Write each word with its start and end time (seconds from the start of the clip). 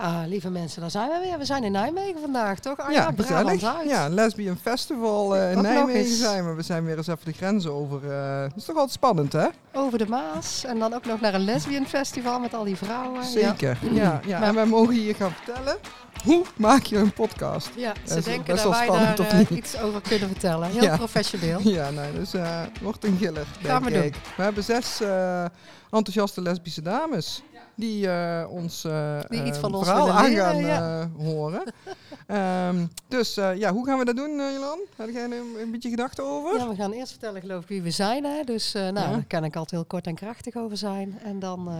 Ja, 0.00 0.24
lieve 0.26 0.50
mensen, 0.50 0.80
daar 0.80 0.90
zijn 0.90 1.08
we 1.08 1.18
weer. 1.28 1.38
We 1.38 1.44
zijn 1.44 1.64
in 1.64 1.72
Nijmegen 1.72 2.20
vandaag, 2.20 2.58
toch? 2.58 2.78
Ah, 2.78 2.90
ja, 2.92 3.10
Brabant 3.10 3.64
uit. 3.64 3.88
Ja, 3.88 4.08
Lesbian 4.08 4.56
Festival 4.62 5.36
eh, 5.36 5.50
in 5.50 5.56
Ook 5.56 5.62
Nijmegen 5.62 6.14
zijn 6.16 6.46
we. 6.48 6.54
We 6.54 6.62
zijn 6.62 6.84
weer 6.84 6.96
eens 6.96 7.06
even 7.06 7.24
de 7.24 7.32
grenzen 7.32 7.72
over. 7.72 8.10
eh 8.12 8.40
dat 8.42 8.52
is 8.56 8.64
toch 8.64 8.74
altijd 8.76 8.92
spannend, 8.94 9.32
hè? 9.32 9.46
Over 9.72 9.98
de 9.98 10.06
Maas. 10.06 10.64
En 10.64 10.78
dan 10.78 10.94
ook 10.94 11.04
nog 11.04 11.20
naar 11.20 11.34
een 11.34 11.44
lesbian 11.44 11.86
festival 11.86 12.38
met 12.40 12.54
al 12.54 12.64
die 12.64 12.76
vrouwen. 12.76 13.24
Zeker. 13.24 13.78
Ja, 13.92 14.20
ja. 14.26 14.38
Maar- 14.38 14.48
En 14.48 14.54
wij 14.54 14.66
mogen 14.66 14.94
hier 14.94 15.14
gaan 15.14 15.32
vertellen 15.44 15.76
hoe 16.24 16.42
maak 16.56 16.82
je 16.82 16.96
een 16.96 17.12
podcast. 17.12 17.70
Ja, 17.76 17.92
Dat 18.02 18.12
ze 18.12 18.18
is 18.18 18.24
denken 18.24 18.44
best 18.52 18.62
dat 18.64 18.72
wij 18.72 18.84
spannend, 18.84 19.16
daar 19.16 19.26
eh, 19.30 19.50
iets 19.50 19.80
over 19.80 20.00
kunnen 20.00 20.28
vertellen. 20.28 20.68
Heel 20.70 20.82
Ja. 20.82 20.96
professioneel. 20.96 21.60
Ja, 21.62 21.90
nee, 21.90 22.12
dus 22.12 22.34
eh 22.34 22.60
wordt 22.82 23.04
een 23.04 23.16
giller, 23.20 23.46
Gaan 23.62 23.82
denk 23.82 23.84
we 23.84 23.90
doen. 24.00 24.02
ik. 24.08 24.14
We 24.36 24.42
hebben 24.42 24.64
zes 24.64 25.00
enthousiaste 25.90 26.40
lesbische 26.42 26.82
dames 26.82 27.42
die 27.78 28.08
eh, 28.08 28.50
ons 28.50 28.84
eh, 28.84 29.20
Die 29.28 29.44
iets 29.44 29.56
eh, 29.56 29.62
van 29.62 29.74
ons 29.74 29.86
verhaal 29.86 30.10
aan 30.10 30.34
gaan 30.34 30.56
ja. 30.56 31.10
horen. 31.16 31.62
Ehm, 32.26 32.86
dus 33.08 33.34
ja, 33.34 33.72
hoe 33.72 33.86
gaan 33.86 33.98
we 33.98 34.04
dat 34.04 34.16
doen, 34.16 34.30
Jolan? 34.30 34.78
Heb 34.96 35.10
jij 35.10 35.22
er 35.22 35.60
een, 35.60 35.70
beetje 35.70 35.88
gedachten 35.88 36.24
over? 36.24 36.58
Ja, 36.58 36.68
we 36.68 36.74
gaan 36.74 36.92
eerst 36.92 37.10
vertellen 37.10 37.40
geloof 37.40 37.62
ik 37.62 37.68
wie 37.68 37.82
we 37.82 37.90
zijn. 37.90 38.24
Hè? 38.24 38.44
Dus 38.44 38.72
nou, 38.72 38.94
Ja. 38.94 39.10
daar 39.10 39.24
kan 39.26 39.44
ik 39.44 39.56
altijd 39.56 39.70
heel 39.70 39.84
kort 39.84 40.06
en 40.06 40.14
krachtig 40.14 40.56
over 40.56 40.76
zijn. 40.76 41.18
En 41.24 41.38
dan, 41.38 41.70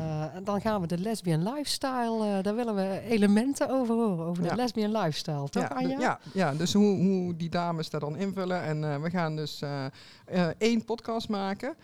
dan 0.44 0.60
gaan 0.60 0.80
we 0.80 0.86
de 0.86 0.98
lesbian 0.98 1.42
lifestyle, 1.42 2.42
daar 2.42 2.54
willen 2.54 2.74
we 2.74 3.00
elementen 3.08 3.70
over 3.70 3.94
horen. 3.94 4.26
Over 4.26 4.42
de 4.42 4.54
lesbian 4.54 4.92
lifestyle, 4.92 5.48
toch 5.48 5.62
ja, 5.62 5.68
Anja? 5.68 6.00
ja, 6.00 6.18
ja, 6.32 6.54
dus 6.54 6.72
hoe, 6.72 6.96
hoe 6.96 7.36
die 7.36 7.50
dames 7.50 7.90
daar 7.90 8.00
dan 8.00 8.16
invullen. 8.16 8.62
En 8.62 9.02
we 9.02 9.10
gaan 9.10 9.36
dus 9.36 9.62
één 10.58 10.84
podcast 10.84 11.28
maken. 11.28 11.74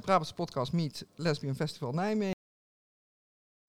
Brabantse 0.00 0.34
podcast 0.34 0.72
Meet 0.72 1.06
Lesbian 1.14 1.54
Festival 1.54 1.92
Nijmegen. 1.92 2.40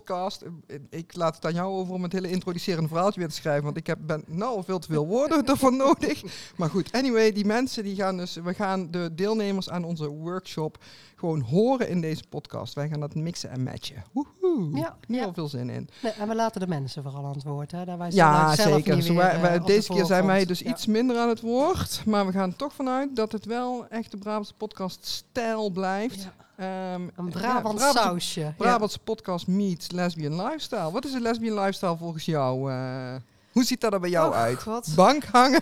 Podcast. 0.03 0.43
Ik 0.89 1.16
laat 1.16 1.35
het 1.35 1.45
aan 1.45 1.53
jou 1.53 1.73
over 1.73 1.93
om 1.93 2.03
het 2.03 2.12
hele 2.12 2.30
introducerende 2.30 2.88
verhaaltje 2.88 3.20
weer 3.20 3.30
te 3.30 3.35
schrijven. 3.35 3.63
Want 3.63 3.77
ik 3.77 3.88
heb, 3.88 3.98
ben 4.02 4.23
nou 4.27 4.63
veel 4.63 4.79
te 4.79 4.88
veel 4.88 5.07
woorden 5.07 5.45
ervoor 5.48 5.76
nodig. 5.76 6.23
Maar 6.55 6.70
goed, 6.70 6.91
anyway, 6.91 7.32
die 7.32 7.45
mensen 7.45 7.84
die 7.84 7.95
gaan 7.95 8.18
dus... 8.18 8.35
We 8.35 8.54
gaan 8.54 8.91
de 8.91 9.10
deelnemers 9.15 9.70
aan 9.70 9.84
onze 9.84 10.07
workshop 10.07 10.77
gewoon 11.24 11.41
horen 11.41 11.90
in 11.90 12.02
deze 12.02 12.24
podcast. 12.29 12.74
Wij 12.74 12.88
gaan 12.88 12.99
dat 12.99 13.16
mixen 13.16 13.49
en 13.49 13.63
matchen. 13.63 14.04
Woehoe. 14.12 14.77
Ja, 15.07 15.24
al 15.26 15.34
veel 15.34 15.48
zin 15.48 15.70
in. 15.70 15.90
Nee, 16.02 16.12
en 16.12 16.27
we 16.27 16.35
laten 16.35 16.62
de 16.62 16.68
mensen 16.68 17.04
vooral 17.04 17.26
aan 17.26 17.34
het 17.34 17.43
woord. 17.43 17.71
Hè? 17.71 17.85
Daar 17.85 17.98
wij 17.98 18.10
Ja, 18.12 18.55
zelf 18.55 18.74
zeker. 18.76 18.96
niet 18.96 19.07
weer, 19.07 19.16
wij- 19.16 19.32
eh, 19.35 19.41
wij- 19.41 19.60
de 19.60 19.66
deze 19.66 19.94
keer 19.94 20.05
zijn 20.05 20.26
wij 20.26 20.46
dus 20.46 20.60
Ja. 20.60 20.70
iets 20.70 20.85
minder 20.85 21.18
aan 21.18 21.29
het 21.29 21.41
woord. 21.41 22.01
Maar 22.05 22.26
we 22.26 22.32
gaan 22.32 22.55
toch 22.55 22.74
vanuit 22.74 23.16
dat 23.16 23.32
het 23.32 23.46
wel 23.46 23.85
echt 23.90 24.12
de 24.12 24.18
Brabantse 24.18 24.54
podcast 24.54 25.05
stijl 25.05 25.70
blijft. 25.70 26.21
Ja, 26.24 26.34
Ehm, 26.57 27.01
een 27.16 27.29
Brabant 27.29 27.76
Brabantse- 27.76 27.91
sausje. 27.99 28.54
Brabantse 28.57 28.99
podcast 28.99 29.48
meets 29.48 29.91
lesbian 29.91 30.41
lifestyle. 30.41 30.91
Wat 30.91 31.05
is 31.05 31.13
een 31.13 31.21
lesbian 31.21 31.55
lifestyle 31.60 31.98
volgens 31.98 32.26
jou? 32.26 32.71
eh? 32.71 33.16
hoe 33.51 33.63
ziet 33.63 33.82
dat 33.82 33.94
er 33.94 33.99
bij 33.99 34.10
jou 34.10 34.34
uit? 34.34 34.63
Bank 34.96 35.24
hangen? 35.32 35.62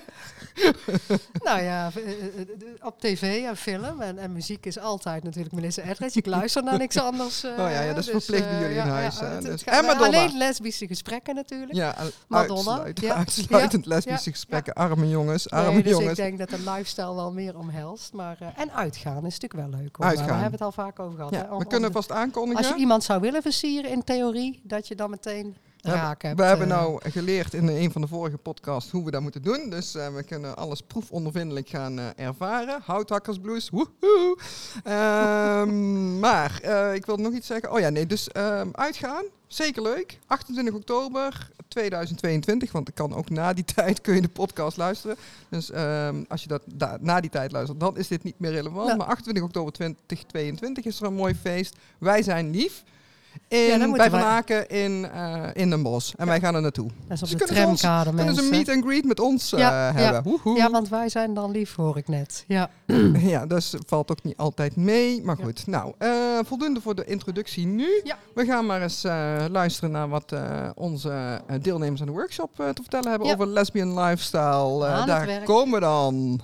Nou 1.43 1.61
ja, 1.61 1.91
eh, 1.95 2.11
eh, 2.11 2.39
eh, 2.39 2.45
op 2.81 2.99
tv 2.99 3.43
en 3.45 3.57
film 3.57 4.01
en, 4.01 4.17
en 4.17 4.33
muziek 4.33 4.65
is 4.65 4.79
altijd 4.79 5.23
natuurlijk 5.23 5.53
Melissa 5.55 5.81
Etheridge. 5.81 6.17
Ik 6.19 6.25
luister 6.25 6.63
naar 6.63 6.77
niks 6.77 6.97
anders. 6.99 7.43
Oh 7.51 7.57
ja, 7.57 7.69
ja, 7.81 7.87
dat 7.93 7.97
is 7.97 8.05
dus, 8.05 8.25
verplicht 8.25 8.49
bij 8.49 8.59
jullie 8.61 8.75
in 8.77 8.87
huis, 8.87 9.19
ja, 9.19 9.25
het- 9.25 9.41
dus- 9.43 9.63
en 9.63 9.85
Madonna. 9.85 10.05
Alleen 10.23 10.37
lesbische 10.37 10.87
gesprekken 10.87 11.35
natuurlijk. 11.35 11.73
Ja, 11.73 11.95
Madonna, 12.27 12.55
uitsluit- 12.71 12.99
ja. 13.01 13.15
uitsluitend 13.15 13.85
lesbische 13.85 14.31
gesprekken. 14.31 14.73
Arme 14.73 15.09
jongens, 15.09 15.49
arme 15.49 15.71
Nee, 15.73 15.83
dus 15.83 15.91
jongens. 15.91 16.09
ik 16.09 16.15
denk 16.15 16.37
dat 16.37 16.49
de 16.49 16.59
lifestyle 16.71 17.15
wel 17.15 17.31
meer 17.31 17.57
omhelst. 17.57 18.13
Maar, 18.13 18.37
en 18.55 18.71
uitgaan 18.73 19.25
is 19.25 19.39
natuurlijk 19.39 19.71
wel 19.71 19.79
leuk. 19.81 19.95
Hoor. 19.95 20.05
Uitgaan. 20.05 20.25
Maar 20.27 20.35
we 20.35 20.41
hebben 20.41 20.59
het 20.59 20.77
al 20.77 20.83
vaak 20.83 20.99
over 20.99 21.15
gehad. 21.17 21.33
Ja, 21.33 21.37
hè, 21.45 21.51
om- 21.53 21.59
we 21.59 21.65
kunnen 21.67 21.91
vast 21.91 22.11
aankondigen. 22.11 22.57
als 22.63 22.73
je 22.73 22.79
iemand 22.79 23.03
zou 23.03 23.21
willen 23.21 23.41
versieren 23.41 23.91
in 23.91 24.03
theorie, 24.03 24.61
dat 24.63 24.87
je 24.87 24.95
dan 24.95 25.09
meteen 25.09 25.55
We 25.81 25.89
hebben- 25.89 26.07
raak 26.07 26.21
hebt. 26.21 26.39
We 26.39 26.45
hebben 26.45 26.71
eh. 26.71 26.77
nou 26.77 27.09
geleerd 27.09 27.53
in 27.53 27.67
een 27.67 27.91
van 27.91 28.01
de 28.01 28.07
vorige 28.07 28.37
podcasts 28.37 28.91
hoe 28.91 29.05
we 29.05 29.11
dat 29.11 29.21
moeten 29.21 29.41
doen. 29.41 29.69
Dus 29.69 29.95
eh, 29.95 30.13
we 30.13 30.23
kunnen 30.23 30.55
alles 30.57 30.81
proefondervindelijk 30.81 31.69
gaan 31.69 31.99
eh, 31.99 32.05
ervaren. 32.15 32.81
Houthakkersblues, 32.85 33.69
woehoe. 33.69 34.37
Ehm, 34.83 36.19
maar 36.25 36.63
ik 36.93 37.05
wilde 37.05 37.23
nog 37.23 37.33
iets 37.33 37.47
zeggen. 37.47 37.71
Oh 37.71 37.79
ja, 37.79 37.89
nee, 37.89 38.05
dus 38.05 38.27
ehm, 38.29 38.67
uitgaan. 38.71 39.23
Zeker 39.47 39.81
leuk. 39.81 40.19
28 40.27 40.73
oktober 40.73 41.49
2022, 41.67 42.71
want 42.71 42.87
ik 42.87 42.95
kan 42.95 43.13
ook 43.15 43.29
na 43.29 43.53
die 43.53 43.65
tijd 43.75 44.01
kun 44.01 44.15
je 44.15 44.21
de 44.21 44.27
podcast 44.29 44.77
luisteren. 44.77 45.15
Dus 45.49 45.71
ehm, 45.71 46.23
als 46.27 46.41
je 46.41 46.47
dat 46.47 46.61
da- 46.65 46.97
na 47.01 47.19
die 47.19 47.29
tijd 47.29 47.51
luistert, 47.51 47.79
dan 47.79 47.97
is 47.97 48.07
dit 48.07 48.23
niet 48.23 48.39
meer 48.39 48.51
relevant. 48.51 48.87
Ja. 48.87 48.95
Maar 48.95 49.07
28 49.07 49.43
oktober 49.43 49.73
2022 49.73 50.85
is 50.85 50.99
er 50.99 51.05
een 51.05 51.13
mooi 51.13 51.35
feest. 51.35 51.75
Wij 51.97 52.21
zijn 52.23 52.49
lief. 52.51 52.83
In, 53.47 53.57
Ja, 53.59 53.69
dan 53.69 53.77
bij 53.79 53.87
moeten 53.87 54.09
Van 54.11 54.19
wij- 54.19 54.29
Aken 54.29 54.69
in, 54.69 55.09
eh, 55.11 55.43
in 55.53 55.69
Den 55.69 55.83
Bosch. 55.83 56.13
En 56.17 56.27
wij 56.27 56.39
gaan 56.39 56.55
er 56.55 56.61
naartoe. 56.61 56.89
Dat 57.07 57.21
is 57.21 57.33
op 57.33 57.39
de 57.39 57.45
kunnen 57.45 57.55
ze 57.77 57.87
ons- 57.87 58.03
Kunnen 58.15 58.35
ze 58.35 58.41
een 58.41 58.49
meet 58.49 58.69
and 58.69 58.83
greet 58.85 59.05
met 59.05 59.19
ons 59.19 59.53
eh, 59.53 59.59
Ja, 59.59 59.91
hebben? 59.93 60.23
Woehoe. 60.23 60.57
Ja, 60.57 60.69
want 60.69 60.89
wij 60.89 61.09
zijn 61.09 61.33
dan 61.33 61.51
lief, 61.51 61.75
hoor 61.75 61.97
ik 61.97 62.07
net. 62.07 62.43
Ja. 62.47 62.69
Ja, 63.33 63.45
dus 63.45 63.73
valt 63.85 64.11
ook 64.11 64.23
niet 64.23 64.37
altijd 64.37 64.75
mee. 64.75 65.23
Maar 65.23 65.37
goed, 65.43 65.67
nou, 65.67 65.93
eh, 65.97 66.09
voldoende 66.45 66.81
voor 66.81 66.95
de 66.95 67.05
introductie 67.05 67.65
nu. 67.65 68.01
We 68.33 68.45
gaan 68.45 68.65
maar 68.65 68.81
eens 68.81 69.03
luisteren 69.51 69.91
naar 69.91 70.09
wat 70.09 70.33
onze 70.75 71.41
deelnemers 71.61 71.99
aan 72.01 72.07
de 72.07 72.13
workshop 72.13 72.55
te 72.55 72.71
vertellen 72.81 73.09
hebben 73.09 73.31
over 73.33 73.47
lesbian 73.47 73.99
lifestyle. 73.99 75.03
Daar 75.05 75.41
komen 75.43 75.73
we 75.73 75.79
dan. 75.79 76.41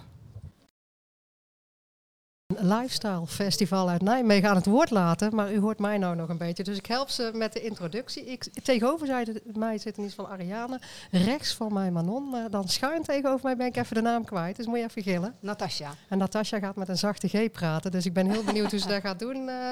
Een 2.58 2.68
lifestyle 2.68 3.28
festival 3.28 3.90
uit 3.90 4.02
Nijmegen 4.02 4.50
aan 4.50 4.56
het 4.56 4.66
woord 4.66 4.90
laten. 4.90 5.36
Maar 5.36 5.54
u 5.54 5.60
hoort 5.60 5.80
mij 5.80 5.98
nou 5.98 6.16
nog 6.16 6.30
een 6.30 6.38
beetje. 6.38 6.64
Dus 6.64 6.78
ik 6.78 6.86
help 6.86 7.10
ze 7.10 7.32
met 7.34 7.54
de 7.54 7.62
introductie. 7.62 8.26
Ik, 8.26 8.44
tegenover 8.64 9.26
mij 9.54 9.78
zit 9.78 9.98
in 9.98 10.04
iets 10.04 10.14
van 10.14 10.28
Ariane. 10.28 10.80
Rechts 11.12 11.54
van 11.54 11.74
mij 11.74 11.92
Manon. 11.92 12.30
Maar 12.30 12.50
dan 12.50 12.68
schuin 12.68 13.04
tegenover 13.04 13.46
mij 13.46 13.56
ben 13.56 13.68
ik 13.68 13.76
even 13.76 13.96
de 13.96 14.02
naam 14.02 14.26
kwijt. 14.26 14.56
Dus 14.56 14.66
moet 14.66 14.78
je 14.78 14.84
even 14.84 15.04
gillen. 15.04 15.36
Natasja. 15.40 15.92
En 16.10 16.18
Natasja 16.18 16.60
gaat 16.60 16.76
met 16.76 16.90
een 16.90 16.98
zachte 16.98 17.28
G 17.28 17.52
praten. 17.52 17.92
Dus 17.92 18.06
ik 18.06 18.14
ben 18.14 18.32
heel 18.32 18.44
benieuwd 18.44 18.72
hoe 18.72 18.80
ze 18.80 18.88
dat 18.88 19.02
gaat 19.02 19.20
doen. 19.20 19.50
Eh, 19.50 19.72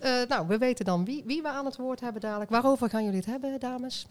eh, 0.00 0.28
nou, 0.28 0.46
we 0.46 0.58
weten 0.58 0.84
dan 0.84 1.04
wie, 1.04 1.22
wie 1.26 1.42
we 1.42 1.48
aan 1.48 1.64
het 1.64 1.76
woord 1.76 2.00
hebben 2.00 2.20
dadelijk. 2.20 2.50
Waarover 2.50 2.90
gaan 2.90 3.04
jullie 3.04 3.18
het 3.18 3.26
hebben, 3.26 3.60
dames? 3.60 4.06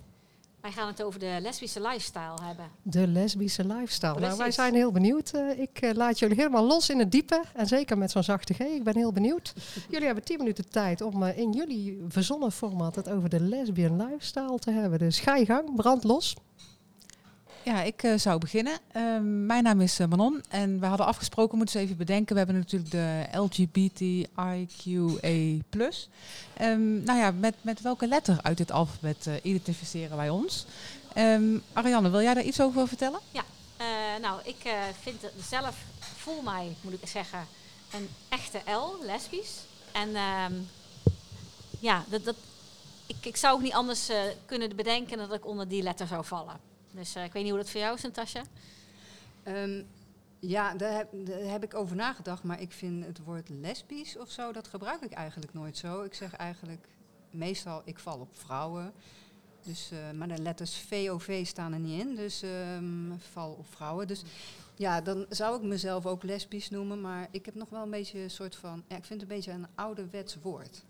Wij 0.68 0.76
gaan 0.76 0.88
het 0.88 1.04
over 1.04 1.20
de 1.20 1.38
lesbische 1.42 1.82
lifestyle 1.82 2.38
hebben. 2.42 2.66
De 2.82 3.08
lesbische 3.08 3.66
lifestyle. 3.66 4.20
Nou, 4.20 4.38
wij 4.38 4.52
zijn 4.52 4.74
heel 4.74 4.92
benieuwd. 4.92 5.32
Eh, 5.32 5.60
ik 5.60 5.82
eh, 5.82 5.94
laat 5.94 6.20
jullie 6.20 6.36
helemaal 6.36 6.66
los 6.66 6.90
in 6.90 7.00
het 7.00 7.12
diepe. 7.12 7.44
En 7.54 7.68
zeker 7.68 7.98
met 7.98 8.12
zo'n 8.12 8.24
zachte 8.24 8.54
G. 8.54 8.60
Ik 8.60 8.84
ben 8.84 8.96
heel 8.96 9.12
benieuwd. 9.12 9.54
jullie 9.90 10.06
hebben 10.06 10.24
10 10.24 10.38
minuten 10.38 10.70
tijd 10.70 11.02
om 11.02 11.24
eh, 11.24 11.38
in 11.38 11.52
jullie 11.52 12.04
verzonnen 12.08 12.52
format 12.52 12.96
het 12.96 13.10
over 13.10 13.30
de 13.30 13.40
lesbian 13.40 14.06
lifestyle 14.06 14.60
te 14.60 14.72
hebben. 14.72 15.00
Dus 15.00 15.20
ga 15.20 15.36
je 15.36 15.46
gang, 15.46 15.76
brand 15.76 16.04
los. 16.04 16.36
Ja, 17.64 17.82
ik 17.82 18.04
eh, 18.04 18.18
zou 18.18 18.40
beginnen. 18.40 18.78
Ehm, 18.92 19.46
mijn 19.46 19.64
naam 19.64 19.82
is 19.82 20.00
eh, 20.00 20.08
Manon 20.08 20.44
en 20.50 20.80
we 20.80 20.86
hadden 20.86 21.06
afgesproken, 21.06 21.58
moeten 21.58 21.80
ze 21.80 21.86
even 21.86 21.98
bedenken, 21.98 22.34
we 22.34 22.38
hebben 22.38 22.58
natuurlijk 22.58 22.92
de 22.92 23.26
LGBTIQA+. 23.32 24.28
Ehm, 26.54 27.04
nou 27.04 27.20
ja, 27.20 27.32
met, 27.32 27.56
met 27.62 27.82
welke 27.82 28.08
letter 28.08 28.40
uit 28.42 28.58
dit 28.58 28.72
alfabet 28.72 29.28
eh, 29.28 29.34
identificeren 29.42 30.18
wij 30.18 30.30
ons? 30.30 30.66
Ariane, 31.74 32.10
wil 32.10 32.22
jij 32.22 32.34
daar 32.34 32.44
iets 32.44 32.62
over 32.62 32.88
vertellen? 32.88 33.20
Eh, 33.78 33.86
nou, 34.22 34.42
ik 34.44 34.76
vind 35.02 35.22
zelf, 35.50 35.76
voel 36.00 36.42
mij, 36.42 36.76
moet 36.82 36.94
ik 36.94 37.08
zeggen, 37.08 37.48
een 37.94 38.10
echte 38.30 38.72
L, 38.72 39.06
lesbisch. 39.06 39.56
En 39.92 40.10
ja, 41.80 42.04
dat, 42.08 42.26
dat, 42.26 42.36
ik, 43.06 43.26
ik 43.26 43.38
zou 43.38 43.56
ook 43.56 43.62
niet 43.62 43.74
anders 43.74 44.10
kunnen 44.46 44.76
bedenken 44.76 45.18
dat 45.18 45.34
ik 45.34 45.46
onder 45.46 45.68
die 45.68 45.84
letter 45.84 46.08
zou 46.08 46.26
vallen. 46.26 46.68
Dus 46.98 47.16
eh, 47.16 47.24
ik 47.24 47.34
weet 47.34 47.44
niet 47.44 47.52
hoe 47.52 47.62
dat 47.62 47.70
voor 47.70 47.82
jou 47.82 47.96
is, 47.96 48.02
Natasja. 48.02 48.44
Ehm, 49.44 49.84
ja, 50.40 50.76
daar 50.76 50.94
heb, 50.94 51.10
daar 51.14 51.52
heb 51.52 51.64
ik 51.64 51.74
over 51.74 51.96
nagedacht, 51.96 52.44
maar 52.44 52.62
ik 52.62 52.72
vind 52.72 53.06
het 53.06 53.24
woord 53.24 53.50
lesbisch 53.50 54.18
of 54.18 54.32
zo, 54.32 54.52
dat 54.52 54.68
gebruik 54.68 55.02
ik 55.02 55.12
eigenlijk 55.12 55.54
nooit 55.54 55.78
zo. 55.78 56.04
Ik 56.04 56.14
zeg 56.14 56.34
eigenlijk 56.34 56.88
meestal, 57.30 57.82
ik 57.86 58.00
val 58.00 58.20
op 58.20 58.36
vrouwen. 58.38 58.94
Dus, 59.64 59.92
eh, 59.92 60.12
maar 60.12 60.28
de 60.28 60.42
letters 60.42 60.78
VOV 60.78 61.46
staan 61.46 61.74
er 61.74 61.80
niet 61.80 62.02
in, 62.02 62.16
dus 62.16 62.42
ehm, 62.42 63.18
val 63.18 63.52
op 63.52 63.66
vrouwen. 63.70 64.08
Dus 64.08 64.24
ja, 64.76 65.02
dan 65.02 65.26
zou 65.30 65.58
ik 65.58 65.62
mezelf 65.62 66.06
ook 66.06 66.24
lesbisch 66.24 66.70
noemen, 66.70 67.02
maar 67.02 67.28
ik 67.32 67.46
heb 67.46 67.56
nog 67.56 67.70
wel 67.70 67.84
een 67.84 67.90
beetje 67.90 68.20
een 68.20 68.30
soort 68.30 68.56
van, 68.56 68.84
ja, 68.88 68.96
ik 68.96 69.06
vind 69.06 69.22
het 69.22 69.30
een 69.30 69.36
beetje 69.36 69.52
een 69.52 69.68
ouderwets 69.76 70.38
woord. 70.42 70.84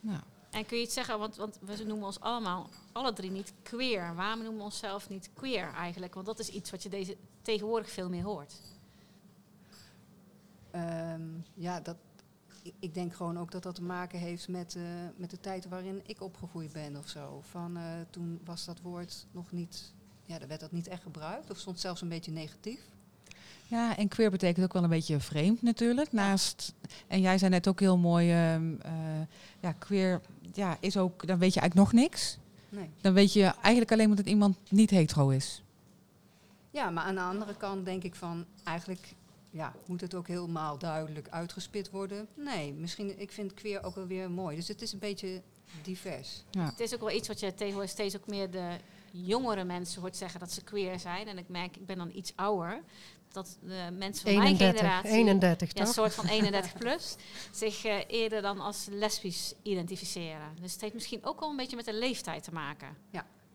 Nou, 0.00 0.20
En 0.54 0.66
kun 0.66 0.76
je 0.76 0.82
iets 0.82 0.94
zeggen, 0.94 1.18
want, 1.18 1.36
want 1.36 1.58
we 1.60 1.84
noemen 1.84 2.06
ons 2.06 2.20
allemaal, 2.20 2.68
alle 2.92 3.12
drie 3.12 3.30
niet 3.30 3.52
queer. 3.62 4.14
Waarom 4.14 4.38
noemen 4.38 4.58
we 4.58 4.64
onszelf 4.64 5.08
niet 5.08 5.30
queer 5.34 5.72
eigenlijk? 5.72 6.14
Want 6.14 6.26
dat 6.26 6.38
is 6.38 6.48
iets 6.48 6.70
wat 6.70 6.82
je 6.82 6.88
deze, 6.88 7.16
tegenwoordig 7.42 7.90
veel 7.90 8.08
meer 8.08 8.22
hoort. 8.22 8.54
Ehm, 10.70 11.22
ja, 11.54 11.80
dat, 11.80 11.96
ik, 12.78 12.94
denk 12.94 13.14
gewoon 13.14 13.38
ook 13.38 13.50
dat 13.50 13.62
dat 13.62 13.74
te 13.74 13.82
maken 13.82 14.18
heeft 14.18 14.48
met, 14.48 14.76
eh, 14.76 14.82
met 15.16 15.30
de 15.30 15.40
tijd 15.40 15.68
waarin 15.68 16.02
ik 16.06 16.20
opgegroeid 16.20 16.72
ben 16.72 16.96
of 16.96 17.08
zo. 17.08 17.40
Van, 17.50 17.76
eh, 17.76 17.82
toen 18.10 18.40
was 18.44 18.64
dat 18.64 18.80
woord 18.80 19.26
nog 19.30 19.52
niet, 19.52 19.92
ja, 20.24 20.46
werd 20.46 20.60
dat 20.60 20.72
niet 20.72 20.86
echt 20.86 21.02
gebruikt 21.02 21.50
of 21.50 21.58
stond 21.58 21.80
zelfs 21.80 22.00
een 22.00 22.08
beetje 22.08 22.32
negatief. 22.32 22.88
Ja, 23.74 23.96
en 23.96 24.08
queer 24.08 24.30
betekent 24.30 24.64
ook 24.64 24.72
wel 24.72 24.82
een 24.82 24.88
beetje 24.88 25.20
vreemd 25.20 25.62
natuurlijk. 25.62 26.12
Naast, 26.12 26.74
en 27.06 27.20
jij 27.20 27.38
zei 27.38 27.50
net 27.50 27.68
ook 27.68 27.80
heel 27.80 27.98
mooi, 27.98 28.30
ehm, 28.30 28.74
eh, 28.80 28.92
ja, 29.60 29.72
queer 29.72 30.20
ja, 30.52 30.76
is 30.80 30.96
ook, 30.96 31.26
dan 31.26 31.38
weet 31.38 31.54
je 31.54 31.60
eigenlijk 31.60 31.92
nog 31.92 32.02
niks. 32.02 32.38
Nee. 32.68 32.90
Dan 33.00 33.12
weet 33.12 33.32
je 33.32 33.42
eigenlijk 33.42 33.92
alleen 33.92 34.08
maar 34.08 34.16
dat 34.16 34.26
iemand 34.26 34.56
niet 34.68 34.90
hetero 34.90 35.28
is. 35.28 35.62
Ja, 36.70 36.90
maar 36.90 37.04
aan 37.04 37.14
de 37.14 37.20
andere 37.20 37.56
kant 37.56 37.84
denk 37.84 38.02
ik 38.02 38.14
van 38.14 38.44
eigenlijk 38.64 39.14
ja, 39.50 39.74
moet 39.86 40.00
het 40.00 40.14
ook 40.14 40.28
helemaal 40.28 40.78
duidelijk 40.78 41.28
uitgespit 41.28 41.90
worden. 41.90 42.28
Nee, 42.34 42.72
misschien 42.72 43.20
ik 43.20 43.32
vind 43.32 43.54
queer 43.54 43.82
ook 43.82 43.94
wel 43.94 44.06
weer 44.06 44.30
mooi. 44.30 44.56
Dus 44.56 44.68
het 44.68 44.82
is 44.82 44.92
een 44.92 44.98
beetje 44.98 45.42
divers. 45.82 46.44
Ja. 46.50 46.64
Het 46.64 46.80
is 46.80 46.94
ook 46.94 47.00
wel 47.00 47.10
iets 47.10 47.28
wat 47.28 47.40
je 47.40 47.54
tegenwoordig 47.54 47.90
steeds 47.90 48.16
ook 48.16 48.26
meer 48.26 48.50
de 48.50 48.76
jongere 49.10 49.64
mensen 49.64 50.00
hoort 50.00 50.16
zeggen 50.16 50.40
dat 50.40 50.52
ze 50.52 50.64
queer 50.64 50.98
zijn. 50.98 51.28
En 51.28 51.38
ik 51.38 51.48
merk, 51.48 51.76
ik 51.76 51.86
ben 51.86 51.98
dan 51.98 52.10
iets 52.14 52.32
ouder, 52.36 52.82
dat 53.34 53.58
de 53.60 53.88
mensen 53.98 54.22
van 54.24 54.32
mijn 54.34 54.46
31, 54.46 54.80
generatie, 54.80 55.10
31 55.10 55.70
ja, 55.74 55.80
een 55.80 55.86
soort 55.86 56.14
van 56.14 56.26
31 56.26 56.72
plus, 56.72 57.14
zich 57.52 57.84
eh, 57.84 57.96
eerder 58.08 58.42
dan 58.42 58.60
als 58.60 58.86
lesbisch 58.90 59.54
identificeren. 59.62 60.48
Dus 60.60 60.72
het 60.72 60.80
heeft 60.80 60.94
misschien 60.94 61.24
ook 61.24 61.40
wel 61.40 61.50
een 61.50 61.56
beetje 61.56 61.76
met 61.76 61.84
de 61.84 61.94
leeftijd 61.94 62.42
te 62.44 62.52
maken. 62.52 62.88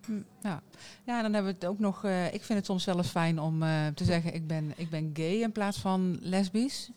Hm, 0.06 0.22
Ja. 0.42 0.62
ja, 1.06 1.22
dan 1.22 1.34
hebben 1.34 1.52
we 1.52 1.58
het 1.60 1.66
ook 1.66 1.80
nog. 1.80 2.04
eh, 2.04 2.26
ik 2.34 2.44
vind 2.44 2.58
het 2.60 2.66
soms 2.66 2.84
zelfs 2.84 3.10
fijn 3.10 3.40
om 3.40 3.64
eh, 3.64 3.88
te 3.88 4.04
zeggen: 4.04 4.34
ik 4.34 4.48
ben, 4.48 4.74
ik 4.76 4.90
ben 4.90 5.10
gay 5.14 5.42
in 5.42 5.52
plaats 5.52 5.78
van 5.78 6.18
lesbisch. 6.22 6.90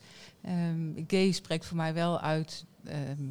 Ehm, 0.43 0.91
gay 1.07 1.33
spreekt 1.33 1.67
voor 1.67 1.77
mij 1.77 1.95
wel 1.95 2.21
uit 2.21 2.65
ehm, 2.85 3.25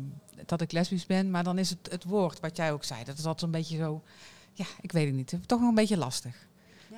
dat 0.45 0.61
ik 0.61 0.71
lesbisch 0.71 1.05
ben, 1.05 1.31
maar 1.31 1.43
dan 1.43 1.57
is 1.57 1.69
het 1.69 1.87
het 1.91 2.03
woord 2.03 2.39
wat 2.39 2.57
jij 2.57 2.71
ook 2.71 2.83
zei. 2.83 3.03
Dat 3.03 3.17
is 3.17 3.25
altijd 3.25 3.41
een 3.41 3.59
beetje 3.59 3.77
zo. 3.77 4.03
Ja, 4.53 4.65
ik 4.81 4.91
weet 4.91 5.05
het 5.05 5.15
niet. 5.15 5.33
Toch 5.45 5.59
nog 5.59 5.69
een 5.69 5.75
beetje 5.75 5.97
lastig. 5.97 6.35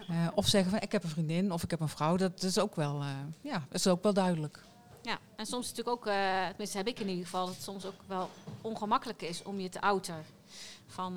Eh, 0.07 0.27
of 0.35 0.47
zeggen 0.47 0.71
van 0.71 0.79
ik 0.81 0.91
heb 0.91 1.03
een 1.03 1.09
vriendin 1.09 1.51
of 1.51 1.63
ik 1.63 1.69
heb 1.71 1.79
een 1.79 1.88
vrouw. 1.89 2.15
Dat 2.17 2.44
is 2.44 2.59
ook 2.59 2.75
wel, 2.75 3.01
eh, 3.01 3.07
ja, 3.41 3.65
is 3.71 3.88
ook 3.88 4.03
wel 4.03 4.13
duidelijk. 4.13 4.63
Ja, 5.01 5.19
en 5.35 5.45
soms 5.45 5.63
is 5.63 5.67
het 5.69 5.77
natuurlijk 5.77 6.07
ook, 6.07 6.13
eh, 6.13 6.47
tenminste 6.47 6.77
heb 6.77 6.88
ik 6.88 7.00
in 7.00 7.07
ieder 7.09 7.23
geval, 7.23 7.45
dat 7.45 7.55
het 7.55 7.63
soms 7.63 7.85
ook 7.85 8.01
wel 8.05 8.29
ongemakkelijk 8.61 9.21
is 9.21 9.44
om 9.44 9.59
je 9.59 9.69
te 9.69 9.81
outen. 9.81 10.25
Van, 10.88 11.13